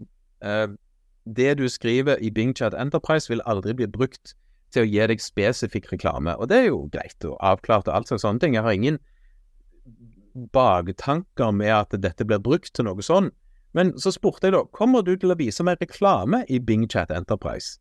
det 1.26 1.54
du 1.58 1.68
skriver 1.68 2.20
i 2.22 2.30
BingChat 2.30 2.74
Enterprise 2.78 3.30
vil 3.32 3.42
aldri 3.46 3.74
bli 3.74 3.88
brukt 3.90 4.34
til 4.74 4.84
å 4.84 4.88
gi 4.88 5.06
deg 5.10 5.22
spesifikk 5.22 5.90
reklame, 5.92 6.34
og 6.36 6.50
det 6.50 6.60
er 6.60 6.68
jo 6.70 6.86
greit 6.92 7.26
og 7.26 7.38
avklart 7.40 7.88
og 7.88 7.98
alt 7.98 8.10
slags 8.10 8.24
sånne 8.26 8.42
ting. 8.42 8.56
Jeg 8.56 8.66
har 8.66 8.76
ingen 8.76 8.98
baktanker 10.52 11.52
med 11.54 11.72
at 11.72 11.96
dette 12.02 12.26
blir 12.28 12.42
brukt 12.42 12.74
til 12.76 12.88
noe 12.88 13.02
sånn. 13.02 13.30
Men 13.76 13.92
så 14.00 14.12
spurte 14.12 14.48
jeg 14.48 14.56
da, 14.56 14.62
kommer 14.72 15.04
du 15.04 15.14
til 15.16 15.32
å 15.32 15.38
vise 15.38 15.64
meg 15.66 15.80
reklame 15.82 16.44
i 16.48 16.60
BingChat 16.60 17.12
Enterprise? 17.12 17.76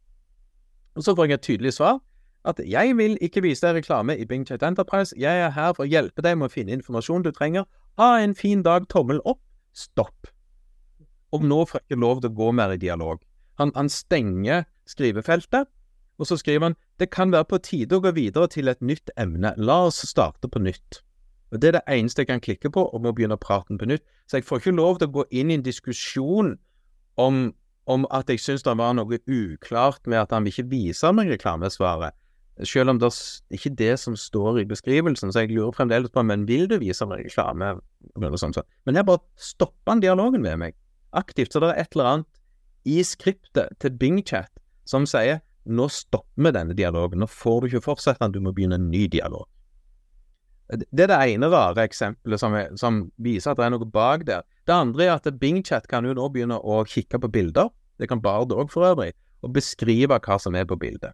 Og 0.95 1.05
så 1.05 1.15
får 1.15 1.29
jeg 1.29 1.39
et 1.39 1.47
tydelig 1.47 1.73
svar, 1.77 1.99
at 2.45 2.59
jeg 2.61 2.93
vil 2.97 3.17
ikke 3.25 3.43
vise 3.43 3.65
deg 3.65 3.81
reklame 3.81 4.15
i 4.19 4.27
BingChat 4.27 4.63
Enterprise, 4.63 5.15
jeg 5.19 5.45
er 5.47 5.53
her 5.55 5.73
for 5.73 5.85
å 5.85 5.89
hjelpe 5.89 6.23
deg 6.23 6.37
med 6.39 6.49
å 6.49 6.53
finne 6.53 6.75
informasjon 6.77 7.25
du 7.25 7.31
trenger. 7.35 7.67
Ha 7.99 8.15
en 8.21 8.35
fin 8.37 8.63
dag, 8.63 8.87
tommel 8.91 9.21
opp, 9.25 9.41
stopp 9.75 10.34
og 11.35 11.45
nå 11.45 11.63
får 11.67 11.81
jeg 11.81 11.89
ikke 11.89 12.01
lov 12.01 12.21
til 12.21 12.31
å 12.31 12.37
gå 12.41 12.51
mer 12.55 12.75
i 12.75 12.81
dialog. 12.81 13.23
Han, 13.59 13.71
han, 13.75 13.89
stenger 13.89 14.65
skrivefeltet, 14.89 15.69
og 16.19 16.27
så 16.27 16.37
skriver 16.39 16.69
han 16.69 16.77
det 16.99 17.09
kan 17.11 17.31
være 17.31 17.47
på 17.51 17.59
tide 17.63 17.97
å 17.97 18.03
gå 18.03 18.13
videre 18.15 18.47
til 18.51 18.71
et 18.71 18.81
nytt 18.83 19.11
emne, 19.19 19.53
la 19.57 19.81
oss 19.89 20.03
starte 20.07 20.47
på 20.51 20.61
nytt. 20.63 21.01
Og 21.51 21.61
Det 21.61 21.67
er 21.69 21.77
det 21.77 21.85
eneste 21.87 22.23
jeg 22.23 22.27
kan 22.27 22.43
klikke 22.43 22.71
på 22.73 22.83
og 22.87 23.01
må 23.03 23.13
begynne 23.15 23.37
praten 23.39 23.77
på 23.79 23.87
nytt. 23.87 24.03
Så 24.27 24.39
jeg 24.39 24.47
får 24.47 24.59
ikke 24.59 24.75
lov 24.75 24.99
til 24.99 25.07
å 25.07 25.15
gå 25.19 25.25
inn 25.31 25.51
i 25.51 25.55
en 25.59 25.63
diskusjon 25.63 26.55
om, 27.21 27.41
om 27.85 28.07
at 28.11 28.31
jeg 28.31 28.41
syns 28.43 28.65
det 28.65 28.75
var 28.79 28.95
noe 28.97 29.19
uklart 29.23 30.07
med 30.07 30.19
at 30.19 30.33
han 30.35 30.43
vil 30.43 30.55
ikke 30.55 30.71
vise 30.71 31.11
meg 31.15 31.31
reklamesvaret. 31.31 32.15
Selv 32.63 32.93
om 32.93 32.99
det 32.99 33.11
er 33.11 33.57
ikke 33.57 33.75
det 33.75 33.93
som 33.99 34.15
står 34.15 34.61
i 34.61 34.67
beskrivelsen, 34.67 35.31
så 35.31 35.43
jeg 35.43 35.51
lurer 35.51 35.75
fremdeles 35.75 36.11
på 36.11 36.23
men 36.23 36.47
vil 36.47 36.69
du 36.71 36.77
vise 36.79 37.05
meg 37.07 37.25
reklame? 37.27 37.75
Men 38.15 38.95
jeg 38.95 39.05
bare 39.05 39.23
stopper 39.35 39.91
han 39.91 40.03
dialogen 40.03 40.41
med 40.41 40.59
meg 40.63 40.77
aktivt. 41.17 41.53
Så 41.53 41.61
det 41.63 41.71
er 41.71 41.83
et 41.83 41.95
eller 41.95 42.11
annet 42.11 42.41
i 42.85 43.01
skriptet 43.05 43.75
til 43.81 43.97
BingChat 43.97 44.51
som 44.85 45.07
sier 45.09 45.41
nå 45.65 45.87
stopper 45.89 46.45
vi 46.45 46.53
denne 46.53 46.75
dialogen, 46.77 47.23
nå 47.23 47.27
får 47.29 47.61
du 47.61 47.67
ikke 47.71 47.87
fortsette, 47.87 48.27
du 48.29 48.41
må 48.43 48.53
begynne 48.53 48.77
en 48.77 48.91
ny 48.91 49.07
dialog. 49.09 49.47
Det 50.69 51.05
er 51.05 51.11
det 51.11 51.17
ene 51.35 51.49
rare 51.49 51.83
eksempelet 51.85 52.41
som, 52.41 52.53
er, 52.57 52.71
som, 52.77 53.03
viser 53.21 53.51
at 53.51 53.59
det 53.59 53.67
er 53.67 53.73
noe 53.73 53.89
bak 53.89 54.23
der. 54.25 54.45
Det 54.65 54.73
andre 54.73 55.05
er 55.05 55.13
at 55.17 55.29
BingChat 55.41 55.89
kan 55.89 56.05
jo 56.05 56.15
nå 56.17 56.29
begynne 56.33 56.57
å 56.57 56.79
kikke 56.89 57.21
på 57.21 57.29
bilder, 57.33 57.69
det 58.01 58.09
kan 58.09 58.21
Bard 58.21 58.53
òg 58.53 58.73
for 58.73 58.87
øvrig, 58.87 59.13
og 59.45 59.53
beskrive 59.55 60.17
hva 60.17 60.39
som 60.41 60.57
er 60.57 60.65
på 60.69 60.77
bildet. 60.77 61.13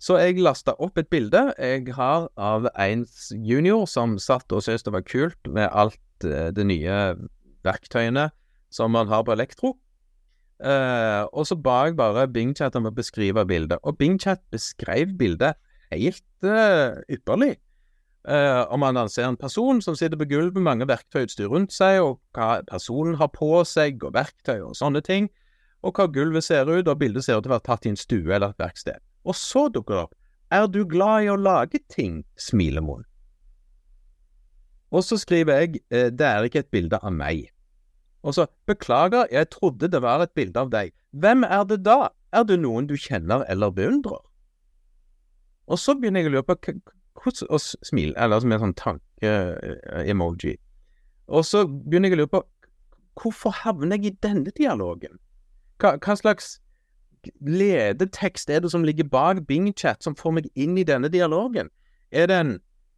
Så 0.00 0.16
jeg 0.16 0.40
lasta 0.40 0.72
opp 0.80 0.96
et 0.96 1.10
bilde 1.12 1.42
jeg 1.58 1.90
har 1.92 2.30
av 2.40 2.70
en 2.72 3.02
junior 3.36 3.84
som 3.90 4.16
satt 4.22 4.48
og 4.54 4.64
syntes 4.64 4.86
det 4.86 4.94
var 4.94 5.04
kult 5.04 5.50
med 5.50 5.68
alt 5.68 6.24
eh, 6.24 6.48
det 6.56 6.64
nye 6.70 7.00
verktøyene 7.66 8.30
som 8.70 8.92
man 8.94 9.10
har 9.10 9.24
på 9.26 9.34
Elektro. 9.34 9.74
Uh, 10.60 11.24
og 11.32 11.46
så 11.48 11.56
ba 11.56 11.86
jeg 11.88 11.96
bare 11.96 12.26
BingChat 12.28 12.74
om 12.76 12.90
å 12.90 12.92
beskrive 12.92 13.46
bildet, 13.48 13.80
og 13.80 13.96
BingChat 13.96 14.42
beskrev 14.52 15.14
bildet 15.16 15.56
helt 15.88 16.24
uh, 16.44 17.00
ypperlig. 17.08 17.54
Uh, 18.28 18.68
om 18.68 18.82
man 18.84 18.98
ser 19.08 19.30
en 19.30 19.38
person 19.40 19.80
som 19.80 19.96
sitter 19.96 20.20
på 20.20 20.28
gulvet 20.28 20.58
med 20.58 20.66
mange 20.66 20.88
verktøyutstyr 20.90 21.48
rundt 21.48 21.72
seg, 21.72 22.02
og 22.04 22.18
hva 22.36 22.60
personen 22.68 23.16
har 23.16 23.30
på 23.32 23.62
seg, 23.64 24.04
og 24.04 24.12
verktøy 24.18 24.58
og 24.58 24.76
sånne 24.76 25.00
ting, 25.06 25.30
og 25.80 25.96
hva 25.96 26.04
gulvet 26.12 26.44
ser 26.44 26.68
ut, 26.68 26.84
og 26.84 26.98
bildet 27.00 27.24
ser 27.24 27.38
ut 27.38 27.46
til 27.46 27.54
å 27.54 27.56
være 27.56 27.68
tatt 27.70 27.88
i 27.88 27.94
en 27.94 28.00
stue 28.00 28.28
eller 28.28 28.52
et 28.52 28.60
verksted. 28.60 29.00
Og 29.24 29.36
så 29.36 29.68
dukker 29.72 29.96
det 29.96 30.02
opp 30.08 30.16
Er 30.52 30.66
du 30.66 30.82
glad 30.84 31.24
i 31.24 31.30
å 31.30 31.38
lage 31.38 31.78
ting? 31.88 32.24
Smilemunn. 32.36 33.06
Og 34.90 35.04
så 35.06 35.16
skriver 35.20 35.60
jeg 35.60 35.80
det 35.88 36.26
er 36.26 36.44
ikke 36.44 36.64
et 36.64 36.72
bilde 36.74 36.98
av 36.98 37.14
meg. 37.14 37.46
Og 38.22 38.34
så 38.34 38.46
Beklager, 38.66 39.26
jeg 39.32 39.50
trodde 39.50 39.88
det 39.88 40.02
var 40.02 40.22
et 40.22 40.32
bilde 40.36 40.60
av 40.60 40.70
deg. 40.72 40.92
Hvem 41.10 41.44
er 41.44 41.64
det 41.64 41.82
da? 41.84 42.10
Er 42.32 42.44
det 42.46 42.60
noen 42.60 42.86
du 42.86 42.96
kjenner 42.96 43.44
eller 43.48 43.72
beundrer? 43.74 44.20
Og 45.66 45.78
så 45.78 45.94
begynner 45.94 46.24
jeg 46.24 46.30
å 46.30 46.34
lure 46.36 46.48
på 46.48 46.56
hvordan 47.20 47.50
Og 47.50 47.60
smil, 47.60 48.14
eller 48.16 48.46
med 48.46 48.62
sånn 48.62 48.76
tanke-emoji. 48.78 50.54
Og 51.28 51.44
så 51.44 51.66
begynner 51.66 52.08
jeg 52.08 52.16
å 52.16 52.20
lure 52.22 52.32
på 52.32 52.42
hvorfor 53.20 53.52
havner 53.52 53.98
jeg 53.98 54.12
i 54.12 54.18
denne 54.24 54.52
dialogen? 54.56 55.18
Hva, 55.80 55.96
hva 56.00 56.16
slags 56.16 56.58
ledetekst 57.44 58.50
er 58.50 58.62
det 58.64 58.70
som 58.72 58.84
ligger 58.84 59.08
bak 59.08 59.42
Bing-chat 59.48 60.02
som 60.04 60.16
får 60.16 60.36
meg 60.38 60.48
inn 60.54 60.78
i 60.80 60.86
denne 60.86 61.10
dialogen? 61.12 61.68
Er 62.10 62.30
det 62.30 62.38
en 62.40 62.54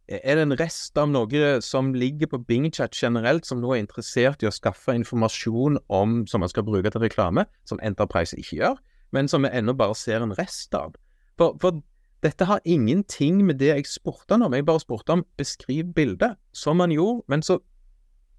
er 0.07 0.35
det 0.35 0.43
en 0.43 0.57
rest 0.59 0.97
av 0.99 1.07
noe 1.11 1.43
som 1.63 1.93
ligger 1.95 2.27
på 2.33 2.41
BingChat 2.47 2.95
generelt, 2.97 3.45
som 3.47 3.61
nå 3.61 3.71
er 3.73 3.83
interessert 3.83 4.43
i 4.43 4.49
å 4.49 4.53
skaffe 4.53 4.95
informasjon 4.97 5.79
om 5.87 6.23
som 6.27 6.43
man 6.43 6.51
skal 6.51 6.65
bruke 6.67 6.91
til 6.91 7.05
reklame, 7.05 7.45
som 7.69 7.79
Enterprise 7.83 8.35
ikke 8.35 8.59
gjør, 8.59 8.81
men 9.15 9.31
som 9.31 9.45
vi 9.45 9.53
ennå 9.53 9.75
bare 9.79 9.95
ser 9.95 10.25
en 10.25 10.35
rest 10.35 10.75
av? 10.75 10.97
For, 11.39 11.55
for 11.61 11.79
dette 12.23 12.47
har 12.47 12.63
ingenting 12.65 13.45
med 13.45 13.59
det 13.59 13.71
jeg 13.71 13.87
spurte 13.87 14.35
om. 14.35 14.53
Jeg 14.53 14.65
bare 14.65 14.79
spurte 14.79 15.15
om 15.15 15.25
beskriv 15.37 15.93
bildet, 15.95 16.35
som 16.53 16.79
han 16.79 16.91
gjorde, 16.91 17.23
men 17.27 17.43
så 17.43 17.59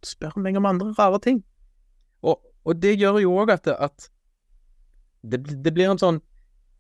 spør 0.05 0.37
han 0.37 0.45
meg 0.45 0.57
om 0.57 0.69
andre 0.69 0.93
rare 0.99 1.21
ting. 1.21 1.43
Og, 2.23 2.41
og 2.65 2.83
det 2.83 2.97
gjør 3.01 3.21
jo 3.25 3.35
òg 3.41 3.53
at, 3.53 3.69
at 3.69 4.09
det, 5.23 5.41
det, 5.65 5.73
blir 5.73 5.89
en 5.89 6.01
sånn 6.01 6.21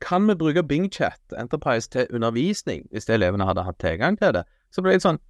Kan 0.04 0.26
vi 0.28 0.34
bruke 0.36 0.62
BingChat 0.62 1.32
Enterprise 1.38 1.88
til 1.88 2.08
undervisning, 2.12 2.84
hvis 2.92 3.08
elevene 3.08 3.46
hadde 3.48 3.64
hatt 3.64 3.78
tilgang 3.80 4.18
til 4.20 4.34
det? 4.36 4.44
Så 4.74 4.82
ble 4.82 4.96
det 4.96 5.04
sånn 5.04 5.22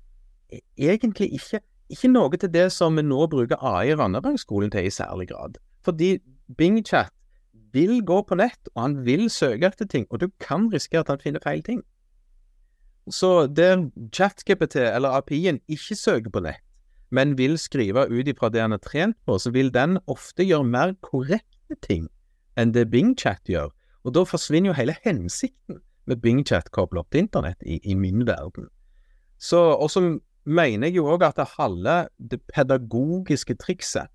Egentlig 0.79 1.33
ikke. 1.37 1.61
Ikke 1.93 2.09
noe 2.09 2.39
til 2.39 2.51
det 2.53 2.69
som 2.73 2.97
vi 2.97 3.03
nå 3.05 3.27
bruker 3.29 3.61
AI 3.61 3.91
i 3.93 3.97
Randabergskolen 3.99 4.71
til 4.73 4.87
i 4.89 4.93
særlig 4.93 5.27
grad. 5.33 5.59
Fordi 5.85 6.17
BingChat 6.57 7.13
vil 7.75 7.99
gå 8.07 8.21
på 8.25 8.39
nett, 8.39 8.71
og 8.75 8.81
han 8.81 8.95
vil 9.05 9.27
søke 9.33 9.69
etter 9.69 9.89
ting, 9.91 10.07
og 10.11 10.23
du 10.23 10.29
kan 10.41 10.69
risikere 10.73 11.03
at 11.05 11.11
han 11.13 11.21
finner 11.21 11.43
feil 11.45 11.65
ting. 11.67 11.83
Så 13.11 13.47
der 13.47 13.91
ChatGPT 14.15 14.77
eller 14.77 15.19
API-en 15.19 15.61
ikke 15.69 15.97
søker 15.99 16.33
på 16.33 16.45
nett, 16.47 16.63
men 17.11 17.37
vil 17.39 17.59
skrive 17.61 18.07
ut 18.09 18.31
ifra 18.31 18.49
det 18.49 18.63
han 18.63 18.73
er 18.73 18.83
trent 18.83 19.19
på, 19.27 19.37
så 19.39 19.53
vil 19.53 19.73
den 19.75 19.99
ofte 20.07 20.47
gjøre 20.47 20.71
mer 20.71 20.95
korrekte 21.05 21.77
ting 21.83 22.09
enn 22.57 22.73
det 22.73 22.89
BingChat 22.91 23.51
gjør. 23.51 23.75
Og 24.07 24.15
da 24.15 24.25
forsvinner 24.29 24.71
jo 24.71 24.79
hele 24.79 24.97
hensikten 25.05 25.83
med 26.09 26.23
BingChat 26.23 26.71
koblet 26.73 27.03
opp 27.03 27.13
til 27.13 27.27
internett 27.27 27.61
i, 27.67 27.81
i 27.83 27.97
min 27.99 28.25
verden. 28.29 28.71
Så, 29.45 29.61
og 29.61 29.91
så 29.93 30.01
mener 30.45 30.89
jeg 30.89 30.99
jo 30.99 31.09
òg 31.13 31.25
at 31.27 31.41
halve 31.59 31.97
det 32.17 32.41
pedagogiske 32.53 33.57
trikset 33.61 34.09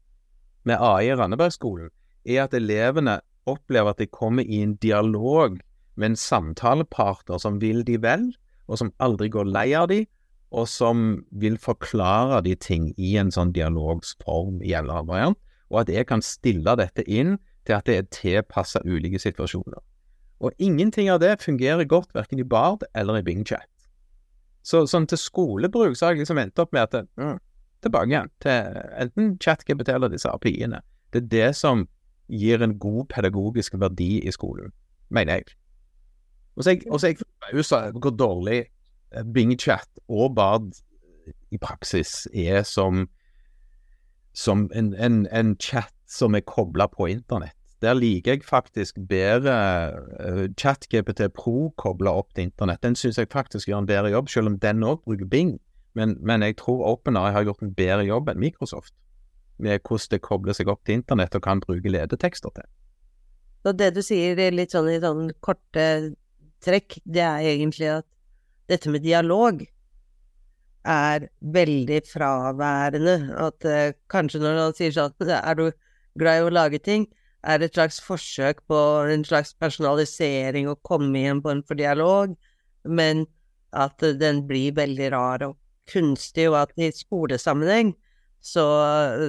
med 0.66 0.82
AI 0.82 1.12
i 1.12 1.18
Randebergskolen 1.18 1.92
er 2.26 2.46
at 2.48 2.56
elevene 2.58 3.20
opplever 3.50 3.94
at 3.94 4.02
de 4.02 4.10
kommer 4.10 4.46
i 4.46 4.62
en 4.64 4.76
dialog 4.82 5.60
med 6.00 6.12
en 6.12 6.20
samtalepartner 6.20 7.42
som 7.42 7.60
vil 7.62 7.84
de 7.86 7.98
vel, 8.02 8.30
og 8.70 8.82
som 8.82 8.94
aldri 9.04 9.30
går 9.34 9.50
lei 9.50 9.68
av 9.78 9.90
de, 9.92 10.04
og 10.50 10.68
som 10.70 11.24
vil 11.30 11.58
forklare 11.62 12.42
de 12.46 12.56
ting 12.56 12.90
i 12.98 13.16
en 13.22 13.32
sånn 13.34 13.54
dialogsform 13.54 14.64
i 14.64 14.74
en 14.74 14.86
eller 14.86 15.02
annen 15.02 15.12
variant, 15.12 15.40
og 15.70 15.84
at 15.84 15.92
jeg 15.94 16.08
kan 16.10 16.24
stille 16.26 16.74
dette 16.80 17.06
inn 17.06 17.38
til 17.68 17.78
at 17.78 17.90
det 17.90 17.98
er 17.98 18.14
tilpassa 18.14 18.82
ulike 18.86 19.22
situasjoner. 19.22 19.82
Og 20.40 20.56
ingenting 20.58 21.10
av 21.12 21.20
det 21.22 21.42
fungerer 21.44 21.86
godt 21.86 22.16
verken 22.16 22.40
i 22.42 22.48
Bard 22.48 22.86
eller 22.96 23.20
i 23.20 23.26
BingChat. 23.26 23.68
Så 24.66 24.84
sånn 24.90 25.08
til 25.08 25.20
skolebruk 25.20 25.96
så 25.98 26.08
har 26.08 26.16
jeg 26.16 26.26
liksom 26.26 26.42
endt 26.42 26.60
opp 26.60 26.74
med 26.76 26.90
at 26.90 27.08
mm, 27.20 27.38
tilbake 27.84 28.12
igjen 28.12 28.32
til 28.44 28.80
enten 29.04 29.32
ChatGPT 29.42 29.94
eller 29.94 30.12
disse 30.12 30.30
API-ene. 30.30 30.82
Det 31.14 31.24
er 31.24 31.30
det 31.32 31.50
som 31.58 31.88
gir 32.30 32.62
en 32.62 32.78
god 32.80 33.08
pedagogisk 33.14 33.80
verdi 33.80 34.20
i 34.22 34.32
skolen, 34.32 34.74
mener 35.10 35.40
jeg. 35.40 35.56
Og 36.56 36.64
så 36.64 36.74
er 36.74 37.08
jeg, 37.08 37.18
forbausa 37.24 37.78
over 37.88 38.04
hvor 38.04 38.16
dårlig 38.20 38.60
eh, 39.16 39.24
BingChat 39.34 40.04
og 40.08 40.36
Bard 40.36 40.72
i 41.52 41.58
praksis 41.58 42.28
er 42.34 42.64
som, 42.64 43.08
som 44.34 44.68
en, 44.76 44.94
en, 44.94 45.28
en 45.32 45.56
chat 45.62 45.94
som 46.10 46.36
er 46.36 46.46
kobla 46.46 46.88
på 46.92 47.08
internett. 47.10 47.56
Der 47.82 47.96
liker 47.96 48.36
jeg 48.36 48.44
faktisk 48.44 48.98
bedre 49.08 49.56
uh, 50.20 50.46
ChatGPT 50.60 51.30
Pro 51.34 51.70
kobla 51.80 52.12
opp 52.20 52.34
til 52.36 52.50
internett. 52.50 52.84
Den 52.84 52.98
syns 53.00 53.18
jeg 53.18 53.32
faktisk 53.32 53.70
gjør 53.70 53.84
en 53.84 53.88
bedre 53.88 54.12
jobb, 54.12 54.30
selv 54.30 54.52
om 54.52 54.58
den 54.60 54.84
òg 54.84 55.04
bruker 55.06 55.30
Bing. 55.32 55.58
Men, 55.96 56.18
men 56.20 56.44
jeg 56.44 56.58
tror 56.60 56.84
OpenAI 56.92 57.32
har 57.32 57.48
gjort 57.48 57.64
en 57.64 57.74
bedre 57.74 58.04
jobb 58.08 58.30
enn 58.30 58.42
Microsoft 58.42 58.94
med 59.60 59.82
hvordan 59.84 60.12
det 60.14 60.22
kobler 60.24 60.56
seg 60.56 60.70
opp 60.72 60.84
til 60.88 61.00
internett 61.00 61.36
og 61.36 61.44
kan 61.44 61.60
bruke 61.64 61.92
ledetekster 61.92 62.54
til. 62.56 62.68
Så 63.64 63.74
det 63.76 63.90
du 63.96 64.02
sier 64.06 64.40
litt 64.56 64.72
sånn 64.76 64.88
i 64.92 65.00
sånn 65.04 65.34
korte 65.44 65.86
trekk, 66.64 67.00
det 67.04 67.26
er 67.26 67.48
egentlig 67.50 67.90
at 67.98 68.08
dette 68.72 68.92
med 68.92 69.04
dialog 69.04 69.64
er 70.88 71.28
veldig 71.56 72.00
fraværende. 72.08 73.16
At 73.36 73.68
uh, 73.68 73.96
kanskje 74.12 74.44
når 74.44 74.62
han 74.64 74.78
sier 74.78 74.96
sånn 74.96 75.16
Er 75.40 75.60
du 75.60 75.66
glad 76.20 76.40
i 76.40 76.46
å 76.48 76.54
lage 76.54 76.80
ting? 76.84 77.08
Er 77.48 77.64
et 77.64 77.76
slags 77.76 78.02
forsøk 78.04 78.60
på 78.68 78.78
en 79.08 79.24
slags 79.24 79.54
personalisering 79.56 80.68
og 80.68 80.82
komme 80.84 81.24
på 81.42 81.52
en 81.54 81.64
for 81.64 81.80
dialog, 81.80 82.36
men 82.84 83.26
at 83.72 84.02
den 84.20 84.44
blir 84.48 84.76
veldig 84.76 85.12
rar 85.14 85.46
og 85.48 85.58
kunstig, 85.90 86.50
og 86.50 86.58
at 86.64 86.74
i 86.78 86.92
skolesammenheng 86.94 87.94
så, 88.42 88.66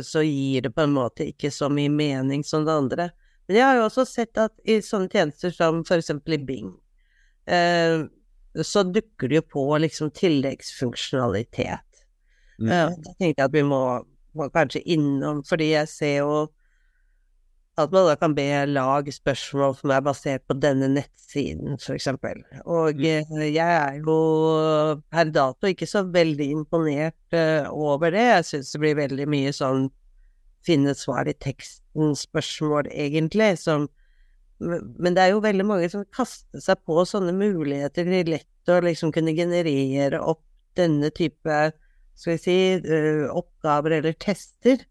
så, 0.06 0.22
gir 0.22 0.62
det 0.66 0.74
på 0.74 0.84
en 0.84 0.94
måte 0.94 1.26
ikke 1.30 1.50
så 1.54 1.68
mye 1.72 1.90
mening 1.90 2.44
som 2.46 2.66
det 2.66 2.76
andre. 2.76 3.10
Men 3.48 3.58
jeg 3.58 3.66
har 3.66 3.78
jo 3.78 3.86
også 3.88 4.06
sett 4.06 4.38
at 4.38 4.54
i 4.64 4.78
sånne 4.84 5.10
tjenester 5.10 5.54
som 5.54 5.82
for 5.86 5.98
eksempel 5.98 6.36
i 6.36 6.42
Bing, 6.46 6.70
eh, 7.50 8.06
så 8.62 8.84
dukker 8.86 9.30
det 9.30 9.40
jo 9.40 9.46
på 9.56 9.64
liksom 9.82 10.12
tilleggsfunksjonalitet. 10.14 12.04
Mm. 12.60 12.70
Eh, 12.70 12.86
da 12.94 13.14
tenkte 13.18 13.28
jeg 13.28 13.48
at 13.48 13.56
vi 13.56 13.66
må, 13.66 13.82
må 14.38 14.48
kanskje 14.54 14.84
innom, 14.94 15.42
fordi 15.46 15.72
jeg 15.72 15.90
ser 15.90 16.16
jo 16.20 16.34
at 17.84 17.94
man 17.94 18.06
da 18.08 18.16
kan 18.18 18.34
be 18.36 18.46
lag 18.70 19.08
spørsmål 19.12 19.76
som 19.78 19.92
er 19.94 20.02
basert 20.04 20.44
på 20.48 20.56
denne 20.60 20.88
nettsiden, 20.92 21.78
for 21.82 21.96
eksempel. 21.96 22.42
Og 22.64 22.98
mm. 22.98 23.06
Eh, 23.10 23.46
jeg 23.54 23.76
er 23.76 24.00
jo 24.00 24.16
per 25.12 25.32
dato 25.34 25.70
ikke 25.70 25.88
så 25.88 26.04
veldig 26.06 26.50
imponert 26.56 27.36
uh, 27.36 27.70
over 27.70 28.12
det. 28.14 28.26
Jeg 28.26 28.48
syns 28.50 28.74
det 28.74 28.82
blir 28.82 29.00
veldig 29.00 29.28
mye 29.30 29.54
sånn 29.56 29.88
finne 30.66 30.92
svar 30.96 31.28
i 31.30 31.36
teksten-spørsmål, 31.40 32.90
egentlig, 32.92 33.54
som 33.62 33.88
men 34.60 35.14
det 35.16 35.22
er 35.22 35.30
jo 35.32 35.38
veldig 35.40 35.64
mange 35.64 35.86
som 35.88 36.02
kaster 36.12 36.60
seg 36.60 36.82
på 36.84 37.00
sånne 37.08 37.32
muligheter 37.32 38.04
til 38.04 38.28
lett 38.28 38.68
å 38.68 38.82
liksom 38.84 39.08
kunne 39.14 39.32
generere 39.32 40.20
opp 40.20 40.42
denne 40.76 41.08
type, 41.16 41.60
skal 42.12 42.36
vi 42.36 42.42
si, 42.42 42.58
uh, 42.84 43.24
oppgaver 43.32 43.96
eller 44.02 44.18
tester. 44.20 44.84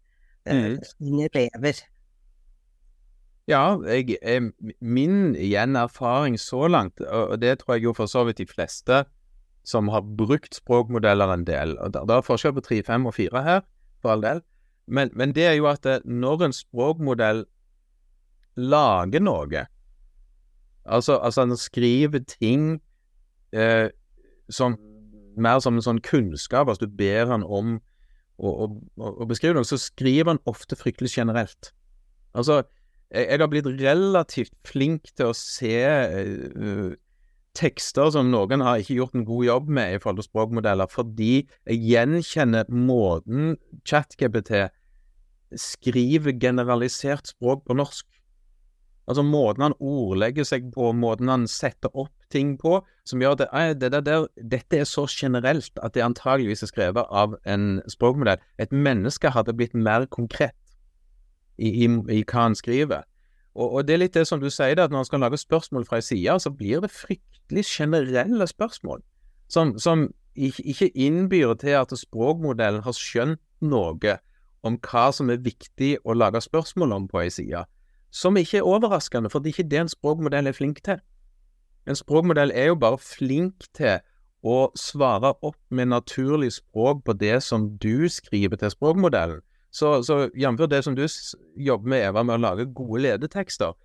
Mm. 0.48 0.80
elever. 0.98 1.84
Ja, 3.50 3.64
jeg, 3.82 4.52
min 4.78 5.34
igjen 5.34 5.74
erfaring 5.76 6.36
så 6.38 6.68
langt, 6.70 7.00
og 7.02 7.40
det 7.42 7.58
tror 7.60 7.76
jeg 7.76 7.88
jo 7.88 7.94
for 7.96 8.10
så 8.10 8.22
vidt 8.28 8.38
de 8.38 8.46
fleste 8.46 9.04
som 9.66 9.90
har 9.92 10.06
brukt 10.16 10.54
språkmodeller 10.56 11.34
en 11.34 11.44
del 11.44 11.74
og 11.82 11.92
Det 11.92 12.14
er 12.14 12.24
forskjell 12.24 12.54
på 12.56 12.62
3, 12.64 12.82
5 12.86 13.08
og 13.10 13.14
4 13.14 13.42
her, 13.44 13.60
for 14.00 14.14
all 14.14 14.22
del, 14.22 14.40
men, 14.86 15.10
men 15.14 15.34
det 15.34 15.46
er 15.46 15.58
jo 15.58 15.66
at 15.70 15.86
når 16.04 16.46
en 16.46 16.54
språkmodell 16.54 17.44
lager 18.56 19.22
noe, 19.22 19.66
altså, 20.84 21.18
altså 21.18 21.42
en 21.42 21.56
skriver 21.56 22.24
ting 22.26 22.80
eh, 23.52 23.90
som 24.50 24.78
mer 25.36 25.60
som 25.62 25.78
en 25.78 25.84
sånn 25.84 26.02
kunnskap, 26.04 26.68
altså 26.68 26.86
du 26.86 26.96
ber 26.96 27.30
han 27.30 27.44
om 27.44 27.78
å, 28.40 28.50
å, 28.66 28.68
å 28.96 29.28
beskrive 29.28 29.54
noe, 29.58 29.68
så 29.68 29.78
skriver 29.78 30.34
han 30.34 30.42
ofte 30.50 30.78
fryktelig 30.78 31.12
generelt. 31.18 31.72
Altså, 32.34 32.62
jeg, 33.10 33.40
har 33.42 33.50
blitt 33.50 33.68
relativt 33.80 34.54
flink 34.66 35.10
til 35.18 35.30
å 35.30 35.36
se 35.36 35.76
uh, 35.82 36.90
tekster 37.58 38.12
som 38.14 38.30
noen 38.30 38.62
har 38.62 38.80
ikke 38.80 38.98
gjort 39.00 39.16
en 39.18 39.26
god 39.26 39.46
jobb 39.46 39.72
med 39.80 39.94
i 39.94 40.02
forhold 40.02 40.22
til 40.22 40.28
språkmodeller, 40.28 40.90
fordi 40.90 41.32
jeg 41.66 41.82
gjenkjenner 41.82 42.70
måten 42.70 43.56
ChatGPT 43.88 44.68
skriver 45.58 46.36
generalisert 46.38 47.32
språk 47.32 47.64
på 47.66 47.74
norsk. 47.74 48.06
Altså 49.10 49.24
måten 49.26 49.64
han 49.64 49.74
ordlegger 49.82 50.46
seg 50.46 50.68
på, 50.70 50.92
måten 50.94 51.30
han 51.32 51.48
setter 51.50 51.90
opp 51.98 52.14
ting 52.30 52.52
på, 52.60 52.76
som 53.08 53.22
gjør 53.22 53.40
at 53.40 53.74
det, 53.80 53.90
det 53.90 54.04
der, 54.06 54.28
dette 54.52 54.78
er 54.78 54.86
så 54.86 55.08
generelt 55.10 55.80
at 55.82 55.96
det 55.96 56.04
antageligvis 56.06 56.62
er 56.62 56.70
skrevet 56.70 57.10
av 57.10 57.34
en 57.50 57.80
språkmodell. 57.90 58.38
Et 58.62 58.70
menneske 58.70 59.32
hadde 59.34 59.56
blitt 59.58 59.74
mer 59.74 60.06
konkret 60.14 60.54
i, 61.60 61.84
i, 61.84 61.88
i 62.16 62.22
hva 62.24 62.46
han 62.48 62.56
skriver. 62.58 63.04
Og, 63.54 63.66
og, 63.72 63.86
det 63.86 63.94
er 63.94 64.02
litt 64.04 64.16
det 64.16 64.26
som 64.28 64.40
du 64.40 64.48
sier, 64.50 64.78
at 64.78 64.92
når 64.92 65.02
han 65.02 65.08
skal 65.08 65.24
lage 65.24 65.40
spørsmål 65.40 65.84
fra 65.88 65.98
ei 65.98 66.06
side, 66.06 66.38
så 66.40 66.52
blir 66.54 66.82
det 66.84 66.92
fryktelig 66.94 67.64
generelle 67.66 68.46
spørsmål, 68.46 69.02
som, 69.50 69.74
som 69.78 70.08
ikke 70.36 70.90
innbyr 70.94 71.54
til 71.60 71.76
at 71.80 71.92
språkmodellen 71.98 72.84
har 72.86 72.96
skjønt 72.96 73.42
noe 73.60 74.16
om 74.62 74.76
hva 74.84 75.08
som 75.12 75.32
er 75.32 75.42
viktig 75.42 75.96
å 76.04 76.14
lage 76.14 76.40
spørsmål 76.44 76.94
om 76.96 77.08
på 77.10 77.24
ei 77.24 77.30
side, 77.34 77.64
som 78.10 78.36
ikke 78.36 78.60
er 78.60 78.68
overraskende, 78.68 79.30
for 79.30 79.40
det 79.40 79.50
er 79.50 79.58
ikke 79.58 79.70
det 79.70 79.80
en 79.80 79.92
språkmodell 79.92 80.50
er 80.50 80.56
flink 80.56 80.82
til. 80.86 81.00
En 81.88 81.98
språkmodell 81.98 82.52
er 82.54 82.70
jo 82.70 82.78
bare 82.78 83.00
flink 83.00 83.66
til 83.76 83.98
å 84.46 84.70
svare 84.78 85.34
opp 85.44 85.58
med 85.68 85.90
naturlig 85.90 86.52
språk 86.56 87.04
på 87.04 87.16
det 87.18 87.42
som 87.44 87.68
du 87.82 88.08
skriver 88.08 88.60
til 88.60 88.72
språkmodellen, 88.72 89.42
så, 89.70 90.00
så 90.02 90.28
jf. 90.34 90.58
det 90.70 90.82
som 90.84 90.96
du 90.98 91.06
jobber 91.56 91.88
med, 91.88 92.08
Eva, 92.08 92.24
med 92.26 92.38
å 92.38 92.42
lage 92.42 92.66
gode 92.74 93.04
ledetekster, 93.04 93.76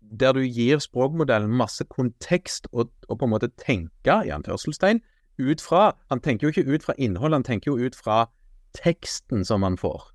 der 0.00 0.32
du 0.32 0.40
gir 0.40 0.80
språkmodellen 0.80 1.52
masse 1.52 1.84
kontekst 1.90 2.68
og, 2.72 2.90
og 3.08 3.18
på 3.18 3.26
en 3.26 3.34
måte 3.34 3.52
tenke, 3.60 4.20
i 4.24 4.32
anførselstegn, 4.32 5.02
ut 5.36 5.60
fra 5.60 5.90
Han 6.08 6.20
tenker 6.24 6.46
jo 6.46 6.52
ikke 6.54 6.70
ut 6.70 6.84
fra 6.86 6.94
innhold, 6.96 7.32
han 7.32 7.44
tenker 7.44 7.72
jo 7.72 7.86
ut 7.86 7.96
fra 7.96 8.26
teksten 8.76 9.44
som 9.44 9.62
han 9.66 9.76
får. 9.76 10.12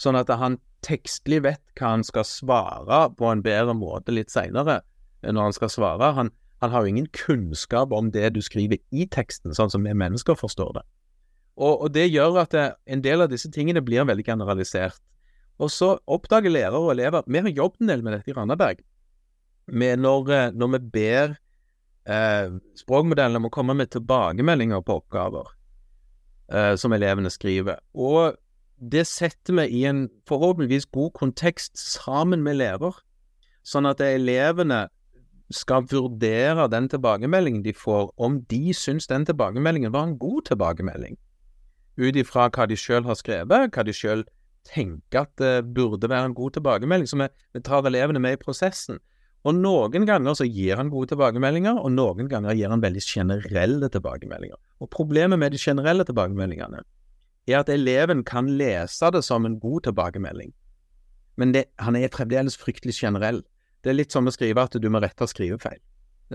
Sånn 0.00 0.16
at 0.16 0.30
han 0.30 0.58
tekstlig 0.86 1.42
vet 1.44 1.62
hva 1.78 1.96
han 1.96 2.04
skal 2.06 2.24
svare 2.24 3.08
på 3.18 3.28
en 3.28 3.42
bedre 3.42 3.74
måte 3.76 4.14
litt 4.14 4.30
seinere, 4.32 4.80
når 5.26 5.50
han 5.50 5.56
skal 5.56 5.72
svare. 5.72 6.12
Han, 6.14 6.30
Han 6.60 6.70
har 6.70 6.82
jo 6.82 6.90
ingen 6.90 7.06
kunnskap 7.14 7.92
om 7.92 8.10
det 8.10 8.32
du 8.34 8.40
skriver 8.42 8.78
i 8.90 9.06
teksten, 9.06 9.54
sånn 9.54 9.70
som 9.70 9.84
vi 9.84 9.92
mennesker 9.94 10.34
forstår 10.34 10.72
det. 10.74 10.82
Og, 11.58 11.82
og 11.84 11.92
det 11.94 12.06
gjør 12.12 12.38
at 12.44 12.54
det, 12.54 12.66
en 12.86 13.02
del 13.02 13.24
av 13.24 13.32
disse 13.32 13.50
tingene 13.50 13.82
blir 13.82 14.06
veldig 14.06 14.24
generalisert. 14.26 15.00
Og 15.58 15.72
så 15.74 15.96
oppdager 16.06 16.52
lærere 16.54 16.78
og 16.78 16.92
elever 16.92 17.26
Vi 17.26 17.40
har 17.42 17.50
jobbet 17.50 17.82
en 17.82 17.90
del 17.90 18.02
med 18.06 18.14
dette 18.14 18.30
i 18.30 18.36
Randaberg. 18.36 18.82
Når, 19.68 20.30
eh, 20.32 20.50
når 20.54 20.68
vi 20.76 20.78
ber 20.94 21.34
eh, 22.08 22.52
språkmodellene 22.78 23.42
om 23.42 23.48
å 23.50 23.52
komme 23.52 23.74
med 23.76 23.90
tilbakemeldinger 23.92 24.84
på 24.86 25.00
oppgaver 25.02 25.50
eh, 26.52 26.74
som 26.80 26.94
elevene 26.94 27.30
skriver. 27.30 27.82
Og 27.92 28.38
det 28.78 29.04
setter 29.10 29.58
vi 29.58 29.80
i 29.80 29.84
en 29.90 30.06
forhåpentligvis 30.30 30.86
god 30.94 31.12
kontekst 31.18 31.76
sammen 31.76 32.44
med 32.46 32.56
elever, 32.56 32.94
sånn 33.66 33.90
at 33.90 34.00
elevene 34.00 34.86
skal 35.52 35.84
vurdere 35.90 36.68
den 36.70 36.88
tilbakemeldingen 36.92 37.64
de 37.64 37.74
får, 37.76 38.12
om 38.16 38.42
de 38.48 38.74
syns 38.76 39.08
den 39.10 39.26
tilbakemeldingen 39.28 39.92
var 39.92 40.06
en 40.06 40.18
god 40.20 40.46
tilbakemelding. 40.52 41.18
Ut 41.98 42.16
ifra 42.16 42.48
hva 42.54 42.66
de 42.70 42.78
sjøl 42.78 43.06
har 43.08 43.18
skrevet, 43.18 43.74
hva 43.74 43.84
de 43.84 43.94
sjøl 43.94 44.24
tenker 44.68 45.24
at 45.24 45.32
det 45.40 45.54
burde 45.74 46.10
være 46.10 46.30
en 46.30 46.36
god 46.36 46.58
tilbakemelding. 46.58 47.08
Så 47.10 47.18
vi, 47.18 47.28
vi 47.56 47.62
tar 47.64 47.86
elevene 47.88 48.22
med 48.22 48.36
i 48.36 48.40
prosessen. 48.40 49.00
Og 49.46 49.54
noen 49.54 50.06
ganger 50.06 50.34
så 50.36 50.46
gir 50.46 50.78
han 50.78 50.90
gode 50.92 51.12
tilbakemeldinger, 51.12 51.78
og 51.78 51.92
noen 51.94 52.28
ganger 52.30 52.56
gir 52.58 52.72
han 52.72 52.82
veldig 52.82 53.02
generelle 53.04 53.90
tilbakemeldinger. 53.94 54.58
Og 54.82 54.90
problemet 54.94 55.40
med 55.40 55.54
de 55.54 55.60
generelle 55.62 56.06
tilbakemeldingene 56.06 56.82
er 57.48 57.60
at 57.62 57.70
eleven 57.72 58.24
kan 58.28 58.50
lese 58.60 59.08
det 59.14 59.22
som 59.24 59.46
en 59.46 59.56
god 59.62 59.86
tilbakemelding, 59.86 60.50
men 61.38 61.54
det, 61.54 61.68
han 61.78 61.96
er 61.96 62.10
fremdeles 62.12 62.58
fryktelig 62.58 62.96
generell. 62.98 63.44
Det 63.84 63.92
er 63.92 63.96
litt 63.96 64.12
som 64.12 64.26
å 64.26 64.32
skrive 64.34 64.64
at 64.66 64.74
du 64.74 64.88
må 64.90 65.00
rette 65.00 65.28
skrivefeil. 65.30 65.78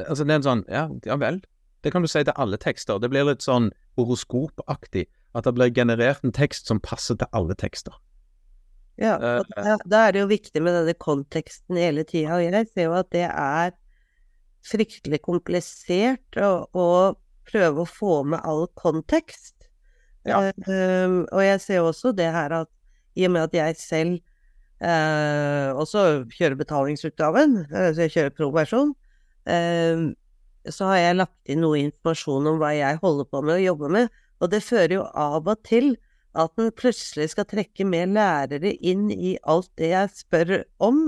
Altså 0.07 0.23
det 0.23 0.31
er 0.31 0.39
en 0.39 0.45
sånn, 0.47 0.63
ja, 0.71 0.87
ja 1.05 1.17
vel. 1.19 1.41
Det 1.83 1.91
kan 1.91 2.01
du 2.01 2.07
si 2.07 2.23
til 2.23 2.33
alle 2.39 2.57
tekster. 2.57 3.01
Det 3.03 3.11
blir 3.11 3.27
litt 3.27 3.43
sånn 3.43 3.67
horoskopaktig. 3.99 5.07
At 5.33 5.47
det 5.47 5.55
blir 5.57 5.73
generert 5.73 6.23
en 6.23 6.33
tekst 6.35 6.69
som 6.69 6.81
passer 6.83 7.17
til 7.17 7.29
alle 7.33 7.55
tekster. 7.57 7.95
Ja, 9.01 9.15
eh, 9.17 9.39
og 9.41 9.49
da, 9.55 9.77
da, 9.89 10.01
er 10.05 10.13
det 10.13 10.21
jo 10.21 10.29
viktig 10.29 10.61
med 10.61 10.75
denne 10.77 10.93
konteksten 10.93 11.79
hele 11.81 12.05
tida. 12.05 12.37
Og 12.37 12.45
jeg 12.45 12.69
ser 12.69 12.89
jo 12.89 12.97
at 12.99 13.09
det 13.15 13.25
er 13.29 13.73
fryktelig 14.63 15.19
komplisert 15.25 16.37
å, 16.39 16.67
å 16.71 16.87
prøve 17.49 17.83
å 17.83 17.89
få 17.89 18.21
med 18.29 18.43
all 18.47 18.67
kontekst. 18.79 19.55
Ja. 20.27 20.39
Uh, 20.67 21.25
og 21.33 21.41
jeg 21.43 21.59
ser 21.59 21.83
også 21.83 22.13
det 22.15 22.29
her 22.31 22.53
at 22.61 22.69
i 23.19 23.25
og 23.27 23.33
med 23.35 23.49
at 23.49 23.57
jeg 23.57 23.79
selv 23.81 24.13
uh, 24.79 25.75
også 25.75 26.23
kjører 26.31 26.55
betalingsutgaven, 26.61 27.57
uh, 27.73 27.89
så 27.91 28.05
jeg 28.05 28.13
kjører 28.15 28.37
pro-versjon, 28.37 28.93
så 30.71 30.91
har 30.91 30.99
jeg 31.01 31.19
lagt 31.19 31.51
inn 31.51 31.63
noe 31.63 31.81
informasjon 31.81 32.49
om 32.53 32.59
hva 32.61 32.71
jeg 32.75 32.99
holder 33.01 33.27
på 33.29 33.41
med 33.43 33.57
og 33.57 33.65
jobber 33.67 33.93
med, 33.97 34.21
og 34.43 34.51
det 34.51 34.63
fører 34.63 34.97
jo 34.97 35.05
av 35.07 35.47
og 35.47 35.63
til 35.67 35.93
at 36.33 36.61
en 36.61 36.71
plutselig 36.73 37.29
skal 37.33 37.47
trekke 37.49 37.85
med 37.85 38.15
lærere 38.15 38.73
inn 38.81 39.09
i 39.13 39.35
alt 39.49 39.69
det 39.79 39.91
jeg 39.91 40.13
spør 40.17 40.53
om, 40.83 41.03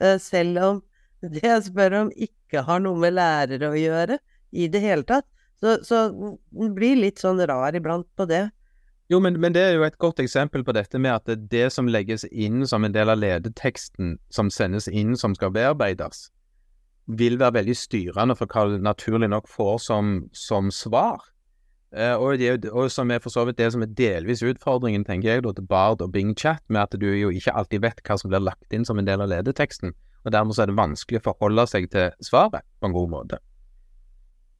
eh, 0.00 0.18
selv 0.20 0.60
om 0.62 0.82
det 1.36 1.44
jeg 1.44 1.62
spør 1.70 2.00
om 2.02 2.12
ikke 2.12 2.66
har 2.66 2.82
noe 2.84 2.98
med 3.00 3.16
lærere 3.16 3.72
å 3.72 3.78
gjøre 3.78 4.20
i 4.52 4.68
det 4.72 4.82
hele 4.84 5.06
tatt. 5.08 5.26
Så, 5.56 5.78
så 5.86 6.02
den 6.12 6.74
blir 6.76 6.98
litt 7.00 7.22
sånn 7.22 7.40
rar 7.48 7.74
iblant 7.74 8.08
på 8.16 8.26
det. 8.28 8.44
Jo, 9.08 9.20
men, 9.22 9.38
men, 9.40 9.54
det 9.54 9.62
er 9.62 9.76
jo 9.76 9.84
et 9.86 9.96
godt 10.02 10.20
eksempel 10.20 10.64
på 10.66 10.74
dette 10.74 10.98
med 10.98 11.14
at 11.14 11.28
det, 11.30 11.36
det 11.52 11.68
som 11.72 11.88
legges 11.88 12.26
inn 12.28 12.66
som 12.66 12.84
en 12.84 12.94
del 12.94 13.12
av 13.12 13.20
ledeteksten, 13.22 14.16
som 14.34 14.50
sendes 14.50 14.90
inn 14.90 15.14
som 15.16 15.34
skal 15.38 15.52
bearbeides, 15.54 16.26
vil 17.06 17.38
være 17.38 17.60
veldig 17.60 17.76
styrende 17.78 18.36
for 18.38 18.50
hva 18.50 18.66
du 18.70 18.82
naturlig 18.82 19.30
nok 19.30 19.48
får 19.50 19.78
som, 19.84 20.14
som 20.34 20.70
svar. 20.74 21.22
Eh, 21.94 22.14
og, 22.18 22.38
det, 22.40 22.66
og, 22.72 22.90
som 22.90 23.10
er 23.14 23.22
for 23.22 23.32
så 23.32 23.46
vidt 23.46 23.60
det 23.60 23.70
som 23.72 23.84
er 23.84 23.92
delvis 23.96 24.42
utfordringen, 24.44 25.06
tenker 25.06 25.30
jeg, 25.30 25.44
da, 25.46 25.54
til 25.54 25.68
Bard 25.70 26.02
og 26.02 26.12
Bing 26.12 26.34
Chat, 26.38 26.64
med 26.68 26.82
at 26.82 26.98
du 26.98 27.06
jo 27.06 27.30
ikke 27.30 27.54
alltid 27.54 27.84
vet 27.86 28.02
hva 28.04 28.18
som 28.18 28.32
blir 28.32 28.42
lagt 28.42 28.74
inn 28.74 28.84
som 28.84 28.98
en 28.98 29.06
del 29.06 29.22
av 29.22 29.30
ledeteksten. 29.30 29.94
Og 30.26 30.34
dermed 30.34 30.56
så 30.56 30.64
er 30.64 30.72
det 30.72 30.80
vanskelig 30.80 31.22
å 31.22 31.28
forholde 31.28 31.66
seg 31.70 31.86
til 31.92 32.10
svaret 32.26 32.66
på 32.80 32.90
en 32.90 32.96
god 32.96 33.12
måte. 33.12 33.40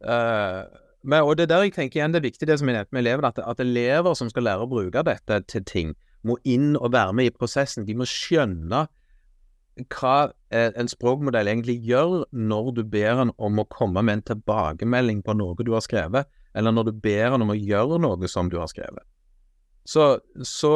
Eh, 0.06 0.62
men, 1.06 1.22
og 1.22 1.36
det 1.36 1.46
er 1.46 1.52
der 1.52 1.66
jeg 1.66 1.74
tenker 1.74 2.00
igjen 2.00 2.14
det 2.14 2.22
er 2.22 2.28
viktig 2.30 2.48
det 2.48 2.58
som 2.60 2.70
jeg 2.70 2.78
nevnte 2.78 2.94
med 2.94 3.04
elevene, 3.04 3.30
at, 3.34 3.42
at, 3.42 3.62
elever 3.62 4.14
som 4.18 4.30
skal 4.30 4.46
lære 4.46 4.66
å 4.66 4.70
bruke 4.70 5.02
dette 5.06 5.42
til 5.50 5.66
ting, 5.66 5.94
må 6.26 6.38
inn 6.46 6.74
og 6.78 6.92
være 6.94 7.14
med 7.14 7.28
i 7.28 7.34
prosessen. 7.34 7.86
De 7.86 7.94
må 7.94 8.06
skjønne 8.10 8.86
hva 9.92 10.16
en 10.54 10.88
språkmodell 10.88 11.48
egentlig 11.50 11.80
gjør 11.82 12.20
når 12.30 12.68
du 12.76 12.82
ber 12.86 13.18
han 13.18 13.32
om 13.42 13.58
å 13.58 13.66
komme 13.72 14.02
med 14.06 14.20
en 14.20 14.26
tilbakemelding 14.30 15.24
på 15.26 15.34
noe 15.34 15.58
du 15.66 15.72
har 15.74 15.82
skrevet 15.82 16.28
eller 16.56 16.72
når 16.72 16.88
du 16.88 17.00
ber 17.04 17.34
han 17.34 17.42
om 17.44 17.52
å 17.52 17.58
gjøre 17.58 17.98
noe 18.00 18.30
som 18.30 18.48
du 18.52 18.56
har 18.60 18.70
skrevet. 18.70 19.02
Så, 19.86 20.16
så 20.42 20.72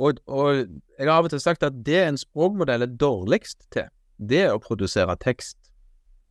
og, 0.00 0.20
og, 0.26 0.62
jeg 0.96 1.08
har 1.08 1.18
av 1.18 1.28
og 1.28 1.34
til 1.34 1.42
sagt 1.42 1.66
at 1.66 1.82
det 1.86 1.98
en 2.06 2.18
språkmodell 2.18 2.86
er 2.86 2.94
dårligst 3.00 3.66
til, 3.74 3.90
det 4.16 4.46
er 4.46 4.54
å 4.54 4.62
produsere 4.62 5.16
tekst 5.20 5.58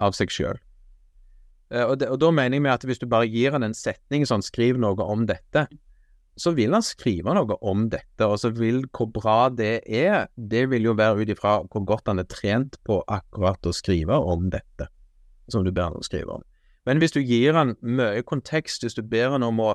av 0.02 0.15
seg 0.18 0.34
sjøl. 0.34 0.60
Eh, 1.70 1.86
og, 1.86 2.02
og, 2.02 2.18
da 2.22 2.32
mener 2.34 2.58
jeg 2.58 2.65
med 2.65 2.74
at 2.74 2.86
hvis 2.88 3.02
du 3.02 3.06
bare 3.10 3.30
gir 3.30 3.54
han 3.54 3.65
en 3.65 3.78
setning 3.78 4.26
sånn 4.26 4.46
'skriv 4.46 4.80
noe 4.82 5.06
om 5.06 5.28
dette', 5.30 5.68
så 6.39 6.54
vil 6.56 6.73
han 6.75 6.86
skrive 6.86 7.34
noe 7.36 7.58
om 7.67 7.88
dette, 7.91 8.25
og 8.25 8.38
så 8.41 8.52
vil 8.56 8.86
hvor 8.95 9.10
bra 9.12 9.39
det 9.52 9.82
er, 9.86 10.30
det 10.36 10.65
vil 10.71 10.88
jo 10.88 10.95
være 10.97 11.23
ut 11.23 11.34
ifra 11.34 11.58
hvor 11.65 11.84
godt 11.88 12.12
han 12.12 12.21
er 12.23 12.30
trent 12.32 12.80
på 12.88 13.02
akkurat 13.12 13.67
å 13.67 13.75
skrive 13.75 14.15
om 14.15 14.47
dette 14.54 14.88
som 15.49 15.65
du 15.65 15.71
ber 15.73 15.89
han 15.89 15.99
å 15.99 16.06
skrive 16.06 16.39
om. 16.39 16.45
Men 16.88 17.02
hvis 17.02 17.13
du 17.15 17.19
gir 17.21 17.58
han 17.58 17.75
mye 17.82 18.23
kontekst, 18.25 18.86
hvis 18.86 18.97
du 18.97 19.04
ber 19.06 19.34
han 19.36 19.45
om 19.45 19.60
å 19.62 19.73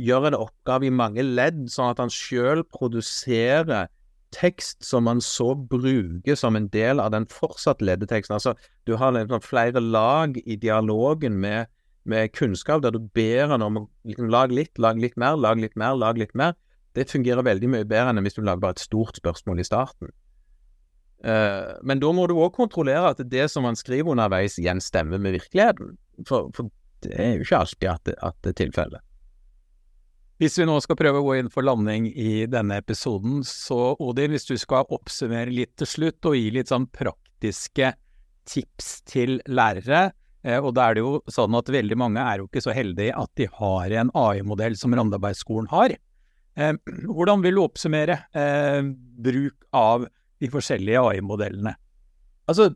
gjøre 0.00 0.32
en 0.32 0.38
oppgave 0.38 0.88
i 0.88 0.94
mange 0.94 1.24
ledd, 1.24 1.66
sånn 1.72 1.92
at 1.92 2.02
han 2.02 2.12
sjøl 2.12 2.64
produserer 2.74 3.90
tekst 4.34 4.82
som 4.82 5.06
han 5.06 5.20
så 5.22 5.52
bruker 5.54 6.38
som 6.38 6.58
en 6.58 6.66
del 6.74 7.02
av 7.02 7.12
den 7.14 7.26
fortsatt 7.30 7.82
leddeteksten. 7.84 8.34
Altså, 8.36 8.54
du 8.86 8.96
har 8.98 9.14
liksom 9.14 9.44
flere 9.44 9.82
lag 9.82 10.36
i 10.42 10.56
dialogen 10.58 11.38
med, 11.42 11.70
med, 12.10 12.32
kunnskap, 12.36 12.82
der 12.84 12.94
du 12.94 13.00
ber 13.16 13.48
han 13.52 13.64
om 13.64 13.80
å 13.80 13.84
liksom, 14.08 14.28
lage 14.32 14.56
litt, 14.56 14.78
lage 14.78 15.02
litt 15.02 15.16
mer, 15.20 15.38
lage 15.40 15.64
litt 15.64 15.78
mer, 15.80 15.96
lage 15.98 16.24
litt 16.24 16.34
mer. 16.38 16.54
Det 16.94 17.08
fungerer 17.10 17.46
veldig 17.46 17.70
mye 17.72 17.88
bedre 17.88 18.12
enn 18.12 18.22
hvis 18.24 18.36
du 18.36 18.44
lager 18.44 18.62
bare 18.62 18.76
et 18.76 18.84
stort 18.84 19.18
spørsmål 19.18 19.62
i 19.62 19.66
starten. 19.66 20.12
Uh, 21.24 21.80
men 21.82 22.02
da 22.02 22.10
må 22.12 22.26
du 22.28 22.36
òg 22.36 22.52
kontrollere 22.54 23.14
at 23.14 23.22
det 23.32 23.48
som 23.50 23.64
han 23.64 23.78
skriver 23.78 24.12
underveis, 24.12 24.58
igjen 24.60 24.82
stemmer 24.84 25.18
med 25.22 25.38
virkeligheten. 25.38 25.96
For, 26.28 26.50
for, 26.54 26.68
det 27.04 27.16
er 27.16 27.34
jo 27.34 27.46
ikke 27.46 27.62
alltid 27.64 27.90
at 27.90 28.06
det, 28.08 28.16
at 28.20 28.38
det 28.44 28.52
er 28.52 28.60
tilfellet. 28.60 29.10
Hvis 30.42 30.58
vi 30.58 30.66
nå 30.66 30.74
skal 30.82 30.98
prøve 30.98 31.20
å 31.22 31.24
gå 31.28 31.36
inn 31.38 31.48
for 31.52 31.64
landing 31.64 32.08
i 32.10 32.44
denne 32.50 32.80
episoden, 32.82 33.44
så 33.46 33.94
Odin, 34.02 34.34
hvis 34.34 34.48
du 34.48 34.56
skal 34.58 34.88
oppsummere 34.92 35.52
litt 35.52 35.76
til 35.78 35.88
slutt 35.88 36.26
og 36.26 36.34
gi 36.36 36.48
litt 36.56 36.72
sånn 36.72 36.88
praktiske 36.90 37.92
tips 38.50 38.88
til 39.08 39.38
lærere, 39.46 40.08
og 40.44 40.74
da 40.76 40.90
er 40.90 40.96
det 40.96 41.04
jo 41.04 41.18
sånn 41.32 41.56
at 41.56 41.70
veldig 41.72 41.96
mange 41.96 42.20
er 42.20 42.42
jo 42.42 42.48
ikke 42.50 42.62
så 42.64 42.74
heldige 42.76 43.14
at 43.16 43.30
de 43.40 43.46
har 43.60 43.94
en 44.02 44.10
AI-modell 44.12 44.76
som 44.76 44.92
Randabergskolen 44.92 45.70
har. 45.72 45.96
Eh, 46.54 46.74
hvordan 47.08 47.42
vil 47.42 47.58
du 47.58 47.64
oppsummere 47.64 48.20
eh, 48.36 48.80
bruk 49.24 49.56
av 49.74 50.06
de 50.42 50.50
forskjellige 50.52 51.00
AI-modellene? 51.00 51.74
Altså, 52.50 52.70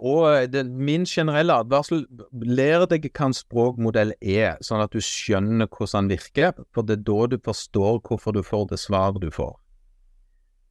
og 0.00 0.56
min 0.64 1.04
generelle 1.06 1.58
advarsel 1.60 2.06
lær 2.32 2.86
deg 2.90 3.10
hva 3.10 3.28
en 3.28 3.36
språkmodell 3.36 4.14
er, 4.20 4.56
sånn 4.64 4.82
at 4.82 4.94
du 4.94 5.02
skjønner 5.04 5.68
hvordan 5.68 6.08
den 6.08 6.16
virker, 6.16 6.56
for 6.74 6.86
det 6.86 7.00
er 7.00 7.06
da 7.06 7.28
du 7.34 7.38
forstår 7.44 8.00
hvorfor 8.06 8.34
du 8.34 8.42
får 8.46 8.70
det 8.72 8.80
svaret 8.82 9.20
du 9.22 9.28
får. 9.34 9.54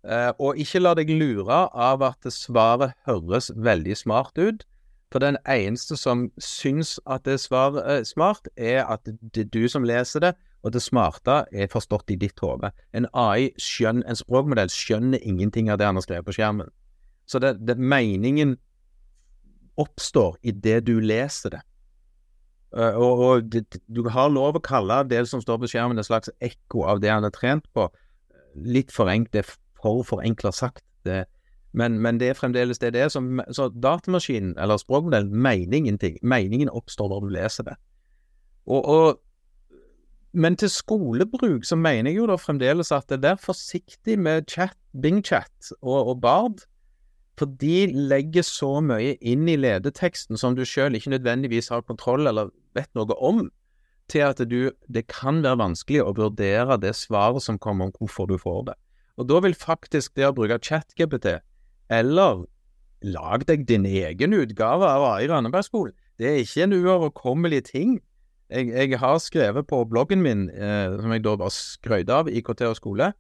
Eh, 0.06 0.32
og 0.38 0.58
ikke 0.62 0.82
la 0.82 0.94
deg 0.98 1.14
lure 1.14 1.66
av 1.70 2.04
at 2.06 2.28
svaret 2.34 2.98
høres 3.08 3.52
veldig 3.56 3.98
smart 3.98 4.38
ut, 4.38 4.66
for 5.14 5.22
den 5.24 5.38
eneste 5.48 5.98
som 5.98 6.30
syns 6.42 6.98
at 7.06 7.26
det 7.28 7.38
er 7.38 8.04
smart, 8.08 8.48
er 8.58 8.84
at 8.84 9.06
det 9.06 9.46
er 9.46 9.52
du 9.54 9.68
som 9.70 9.86
leser 9.88 10.24
det, 10.24 10.34
og 10.66 10.74
det 10.74 10.82
smarte 10.82 11.44
er 11.54 11.70
forstått 11.70 12.10
i 12.10 12.18
ditt 12.20 12.42
hode. 12.42 12.72
En 12.98 13.06
AI 13.14 13.52
skjønner, 13.62 14.08
en 14.10 14.18
språkmodell 14.18 14.72
skjønner 14.74 15.22
ingenting 15.22 15.70
av 15.70 15.78
det 15.78 15.86
han 15.86 16.00
har 16.00 16.06
skrevet 16.06 16.26
på 16.26 16.36
skjermen. 16.40 16.72
Så 17.30 17.40
det, 17.42 17.60
det 17.68 17.78
meningen 17.78 18.56
oppstår 19.78 20.40
i 20.42 20.56
det 20.66 20.82
du 20.88 20.98
leser 21.04 21.58
det. 21.58 21.62
Uh, 22.76 22.98
og, 22.98 23.22
og 23.22 23.52
det, 23.54 23.80
du 23.88 24.02
har 24.12 24.34
lov 24.34 24.58
å 24.58 24.64
kalle 24.64 25.04
det 25.08 25.22
som 25.30 25.44
står 25.44 25.62
på 25.62 25.70
skjermen, 25.72 26.02
et 26.02 26.10
slags 26.10 26.34
ekko 26.44 26.88
av 26.90 27.04
det 27.04 27.14
han 27.14 27.28
er 27.28 27.36
trent 27.36 27.70
på. 27.78 27.88
Litt 28.66 28.92
forenkt, 28.96 29.36
det 29.36 29.46
er 29.46 29.54
for 29.80 30.02
forenkla 30.08 30.52
sagt. 30.56 30.84
Det, 31.06 31.28
men, 31.76 32.00
men, 32.00 32.20
det 32.22 32.32
er 32.32 32.38
fremdeles 32.40 32.80
det 32.80 32.94
det 32.96 33.04
er. 33.04 33.12
Så, 33.12 33.22
så 33.52 33.68
datamaskinen, 33.70 34.56
eller 34.62 34.80
språkmodellen, 34.80 35.36
mener 35.36 35.78
ingenting. 35.78 36.18
Meningen 36.24 36.72
oppstår 36.72 37.12
når 37.12 37.26
du 37.26 37.34
leser 37.36 37.68
det. 37.68 37.76
Og, 38.66 38.86
og, 38.86 39.20
men 40.34 40.56
til 40.60 40.72
skolebruk 40.72 41.68
så 41.68 41.78
mener 41.80 42.12
jeg 42.12 42.22
jo 42.22 42.30
da 42.32 42.38
fremdeles 42.40 42.94
at 42.96 43.12
det 43.12 43.34
er 43.34 43.42
forsiktig 43.42 44.18
med 44.20 44.48
chat, 44.52 44.78
Bing-chat 44.96 45.76
og, 45.82 46.16
og 46.16 46.22
Bard. 46.24 46.64
For 47.36 47.52
de 47.52 47.90
legger 47.92 48.46
så 48.48 48.78
mye 48.80 49.18
inn 49.20 49.44
i 49.52 49.58
ledeteksten 49.60 50.40
som 50.40 50.56
du 50.56 50.64
sjøl 50.64 50.96
ikke 50.96 51.12
nødvendigvis 51.18 51.68
har 51.74 51.84
kontroll 51.84 52.32
eller 52.32 52.54
vet 52.78 52.92
noe 52.96 53.18
om, 53.20 53.50
til 54.12 54.24
at 54.24 54.40
du, 54.48 54.72
det 54.88 55.08
kan 55.12 55.42
være 55.44 55.60
vanskelig 55.60 56.04
å 56.06 56.14
vurdere 56.16 56.78
det 56.80 56.94
svaret 56.96 57.44
som 57.44 57.60
kommer 57.60 57.90
om 57.90 57.96
hvorfor 57.98 58.30
du 58.30 58.38
får 58.40 58.70
det. 58.70 58.78
Og 59.20 59.28
da 59.28 59.42
vil 59.44 59.56
faktisk 59.56 60.16
det 60.16 60.30
å 60.30 60.36
bruke 60.36 60.60
ChatGPT, 60.64 61.40
eller 61.90 62.46
lag 63.06 63.46
deg 63.48 63.68
din 63.70 63.86
egen 63.86 64.34
utgave 64.34 64.88
av 64.88 65.06
AI 65.14 65.28
Randabergskolen, 65.30 65.94
det 66.20 66.30
er 66.30 66.42
ikke 66.42 66.64
en 66.64 66.78
uoverkommelig 66.78 67.64
ting. 67.70 67.98
Jeg, 68.50 68.70
jeg, 68.70 69.00
har 69.02 69.18
skrevet 69.20 69.68
på 69.68 69.82
bloggen 69.90 70.22
min, 70.22 70.48
eh, 70.50 70.94
som 71.02 71.12
jeg 71.12 71.24
da 71.26 71.36
bare 71.42 71.54
skrøt 71.54 72.12
av, 72.14 72.30
IKT 72.30 72.62
og 72.70 72.78
skole, 72.78 73.12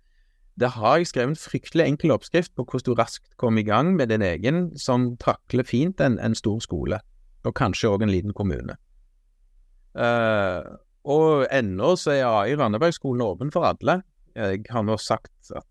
der 0.55 0.71
har 0.71 0.97
jeg 0.97 1.09
skrevet 1.09 1.33
en 1.33 1.39
fryktelig 1.39 1.85
enkel 1.85 2.13
oppskrift 2.15 2.53
på 2.55 2.63
hvordan 2.63 2.85
du 2.87 2.95
raskt 2.95 3.35
kommer 3.41 3.59
i 3.61 3.67
gang 3.67 3.95
med 3.97 4.13
din 4.13 4.23
egen, 4.23 4.69
som 4.79 5.15
takler 5.19 5.67
fint 5.67 5.99
en, 6.01 6.19
en 6.19 6.37
stor 6.37 6.61
skole, 6.63 7.01
og 7.43 7.55
kanskje 7.57 7.91
òg 7.91 8.05
en 8.05 8.13
liten 8.13 8.33
kommune. 8.37 8.77
Eh, 9.95 10.61
og 11.05 11.45
ennå 11.53 11.95
så 11.99 12.15
er 12.15 12.29
AI 12.29 12.55
Randebergskolen 12.55 13.21
åpen 13.25 13.51
for 13.53 13.67
alle. 13.67 14.01
Jeg 14.35 14.65
har 14.69 14.83
nå 14.83 14.97
sagt 14.99 15.51
at 15.55 15.67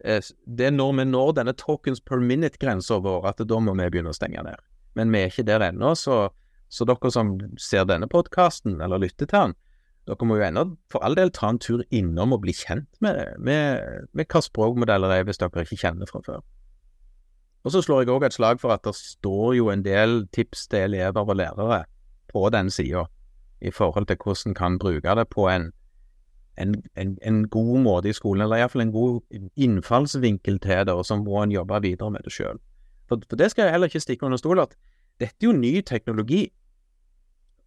det 0.00 0.66
er 0.66 0.74
når 0.74 0.92
vi 0.98 1.04
når 1.10 1.32
denne 1.36 1.54
tokens 1.58 2.00
per 2.00 2.22
minute-grensa 2.24 3.00
vår, 3.04 3.26
at 3.32 3.42
da 3.44 3.58
må 3.60 3.74
vi 3.76 3.88
begynne 3.92 4.12
å 4.12 4.16
stenge 4.16 4.42
ned. 4.46 4.60
Men 4.98 5.12
vi 5.12 5.20
er 5.22 5.32
ikke 5.32 5.46
der 5.46 5.64
ennå, 5.68 5.92
så, 5.98 6.28
så 6.72 6.86
dere 6.88 7.10
som 7.12 7.34
ser 7.60 7.84
denne 7.88 8.08
podkasten, 8.10 8.80
eller 8.80 9.02
lytter 9.02 9.28
til 9.28 9.36
den, 9.36 9.58
dere 10.08 10.26
må 10.26 10.38
jo 10.40 10.46
ennå 10.46 10.64
for 10.90 11.04
all 11.06 11.14
del 11.18 11.30
ta 11.36 11.50
en 11.52 11.60
tur 11.60 11.84
innom 11.94 12.32
og 12.34 12.42
bli 12.46 12.54
kjent 12.56 12.88
med, 13.04 13.20
med, 13.38 14.08
med 14.16 14.30
hva 14.32 14.42
språkmodeller 14.42 15.12
er, 15.18 15.26
hvis 15.28 15.40
dere 15.42 15.66
ikke 15.66 15.78
kjenner 15.84 16.10
fra 16.10 16.22
før. 16.26 16.40
Og 17.60 17.74
så 17.74 17.82
slår 17.84 18.06
jeg 18.06 18.14
òg 18.14 18.24
et 18.24 18.36
slag 18.36 18.60
for 18.62 18.72
at 18.72 18.86
det 18.86 18.96
står 18.96 19.58
jo 19.58 19.68
en 19.68 19.84
del 19.84 20.24
tips 20.32 20.64
til 20.72 20.88
elever 20.88 21.28
og 21.28 21.36
lærere 21.36 21.82
på 22.32 22.46
den 22.54 22.70
sida, 22.72 23.04
i 23.60 23.70
forhold 23.70 24.08
til 24.08 24.16
hvordan 24.16 24.56
kan 24.56 24.78
bruke 24.80 25.14
det 25.18 25.26
på 25.28 25.44
en, 25.52 25.68
en, 26.58 26.74
en, 26.96 27.18
en 27.22 27.48
god 27.48 27.78
måte 27.80 28.08
i 28.08 28.12
skolen, 28.12 28.42
eller 28.42 28.56
iallfall 28.56 28.82
en 28.82 28.92
god 28.92 29.20
innfallsvinkel 29.56 30.58
til 30.60 30.86
det, 30.86 30.94
og 30.94 31.04
så 31.06 31.16
må 31.16 31.42
en 31.42 31.52
jobbe 31.52 31.82
videre 31.82 32.10
med 32.10 32.24
det 32.24 32.32
sjøl. 32.32 32.58
For, 33.08 33.20
for, 33.28 33.36
det 33.36 33.50
skal 33.50 33.64
jeg 33.64 33.72
heller 33.72 33.90
ikke 33.90 34.00
stikke 34.00 34.26
under 34.26 34.38
stol 34.38 34.62
at 34.62 34.76
dette 35.20 35.36
er 35.40 35.50
jo 35.50 35.52
ny 35.52 35.80
teknologi. 35.86 36.50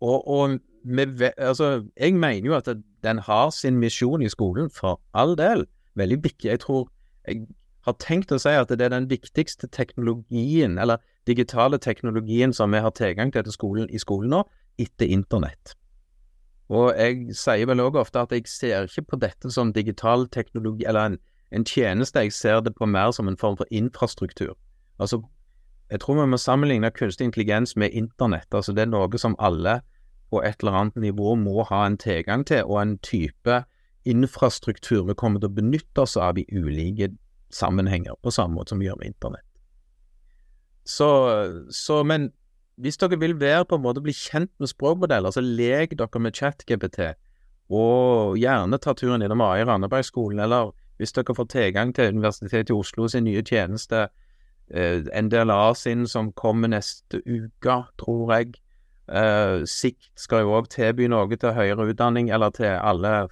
Og, 0.02 0.28
og 0.28 0.60
med, 0.84 1.22
altså, 1.38 1.86
jeg 2.00 2.13
mener 2.13 2.48
jo 2.48 2.56
at 2.56 2.69
den 3.04 3.19
har 3.19 3.50
sin 3.50 3.78
misjon 3.78 4.22
i 4.22 4.30
skolen, 4.30 4.69
for 4.69 5.02
all 5.13 5.38
del. 5.38 5.65
Veldig 5.96 6.24
viktig. 6.24 6.50
Jeg 6.50 6.60
tror 6.60 6.89
Jeg 7.28 7.48
har 7.86 7.96
tenkt 8.00 8.32
å 8.36 8.39
si 8.39 8.52
at 8.52 8.72
det 8.72 8.84
er 8.84 8.91
den 8.91 9.10
viktigste 9.12 9.67
teknologien, 9.72 10.76
eller 10.80 11.00
digitale 11.28 11.78
teknologien 11.78 12.54
som 12.54 12.72
vi 12.72 12.82
har 12.84 12.91
tilgang 12.91 13.32
til 13.32 13.43
til 13.43 13.56
skolen, 13.56 13.88
i 13.89 14.00
skolen 14.00 14.30
nå, 14.30 14.43
etter 14.80 15.08
internett. 15.08 15.76
Og 16.74 16.90
jeg 16.98 17.36
sier 17.38 17.70
vel 17.70 17.84
òg 17.84 18.00
ofte 18.02 18.24
at 18.24 18.34
jeg 18.34 18.48
ser 18.50 18.88
ikke 18.90 19.14
på 19.14 19.20
dette 19.22 19.52
som 19.54 19.74
digital 19.76 20.26
teknologi, 20.34 20.88
eller 20.90 21.12
en, 21.12 21.18
en 21.54 21.66
tjeneste, 21.70 22.26
jeg 22.26 22.34
ser 22.34 22.64
det 22.66 22.74
på 22.76 22.88
mer 22.90 23.12
som 23.14 23.30
en 23.30 23.38
form 23.38 23.60
for 23.60 23.70
infrastruktur. 23.70 24.56
Altså, 25.00 25.22
jeg 25.92 26.02
tror 26.02 26.22
vi 26.22 26.30
må 26.32 26.40
sammenligne 26.42 26.90
kunstig 26.92 27.28
intelligens 27.30 27.76
med 27.78 27.94
internett. 27.94 28.50
Altså, 28.54 28.74
det 28.74 28.88
er 28.88 28.94
noe 28.94 29.22
som 29.22 29.36
alle 29.40 29.82
på 30.34 30.42
et 30.42 30.64
eller 30.64 30.80
annet 30.80 30.96
nivå 30.96 31.36
må 31.38 31.64
ha 31.70 31.84
en 31.86 31.98
tilgang 32.02 32.46
til, 32.50 32.64
og 32.66 32.82
en 32.82 32.98
type 33.06 33.64
infrastruktur 34.10 35.06
vi 35.08 35.16
kommer 35.16 35.40
til 35.40 35.52
å 35.52 35.58
benytte 35.60 36.04
oss 36.04 36.18
av 36.18 36.40
i 36.42 36.48
ulike 36.52 37.12
sammenhenger, 37.54 38.18
på 38.24 38.34
samme 38.34 38.58
måte 38.58 38.74
som 38.74 38.82
vi 38.82 38.90
gjør 38.90 38.98
med 39.00 39.14
internett. 39.14 39.46
Så, 40.84 41.08
så, 41.70 42.02
men 42.04 42.32
hvis 42.76 42.98
dere 42.98 43.20
vil 43.20 43.40
være 43.40 43.66
på 43.66 43.78
en 43.78 43.84
måte 43.84 44.02
bli 44.02 44.14
kjent 44.14 44.52
med 44.60 44.72
språkmodeller, 44.72 45.32
så 45.32 45.42
lek 45.42 45.98
dere 46.00 46.20
med 46.20 46.34
ChatGPT, 46.34 47.14
og 47.70 48.38
gjerne 48.38 48.80
ta 48.82 48.94
turen 48.94 49.22
innom 49.22 49.42
AI 49.42 49.64
Randabergskolen, 49.68 50.40
eller 50.40 50.74
hvis 50.98 51.14
dere 51.14 51.36
får 51.36 51.50
tilgang 51.54 51.94
til 51.96 52.16
Universitetet 52.16 52.70
i 52.70 52.78
Oslo 52.78 53.08
sin 53.08 53.24
nye 53.24 53.42
tjeneste, 53.42 54.08
eh, 54.74 55.06
NDLA 55.22 55.74
sin 55.74 56.08
som 56.08 56.32
kommer 56.32 56.68
neste 56.68 57.22
uke, 57.26 57.84
tror 57.98 58.34
jeg, 58.34 58.54
Eh, 59.12 59.64
Sikt 59.68 60.12
skal 60.16 60.46
jo 60.46 60.54
òg 60.56 60.70
tilby 60.72 61.10
noe 61.12 61.36
til 61.36 61.56
høyere 61.56 61.90
utdanning, 61.92 62.30
eller 62.32 62.54
til 62.56 62.72
alle 62.72 63.28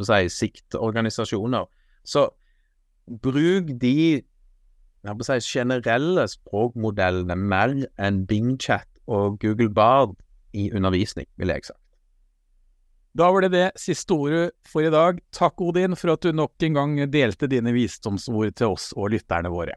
si, 0.00 0.28
siktorganisasjoner. 0.32 1.68
Så 2.04 2.28
bruk 3.20 3.74
de 3.80 4.22
si, 5.04 5.38
generelle 5.58 6.26
språkmodellene 6.30 7.36
mer 7.36 7.74
enn 8.00 8.24
BingChat 8.28 8.88
og 9.06 9.38
Google 9.42 9.70
Bard 9.70 10.16
i 10.54 10.70
undervisning, 10.72 11.26
vil 11.36 11.52
jeg 11.52 11.66
sagt. 11.68 11.80
Da 13.14 13.28
var 13.30 13.44
det 13.44 13.52
det 13.54 13.66
siste 13.78 14.16
ordet 14.16 14.48
for 14.66 14.82
i 14.82 14.90
dag. 14.90 15.20
Takk, 15.30 15.60
Odin, 15.62 15.94
for 15.94 16.16
at 16.16 16.24
du 16.24 16.32
nok 16.34 16.64
en 16.66 16.74
gang 16.74 16.96
delte 17.12 17.46
dine 17.46 17.70
visdomsord 17.76 18.56
til 18.58 18.74
oss 18.74 18.90
og 18.96 19.12
lytterne 19.14 19.52
våre. 19.52 19.76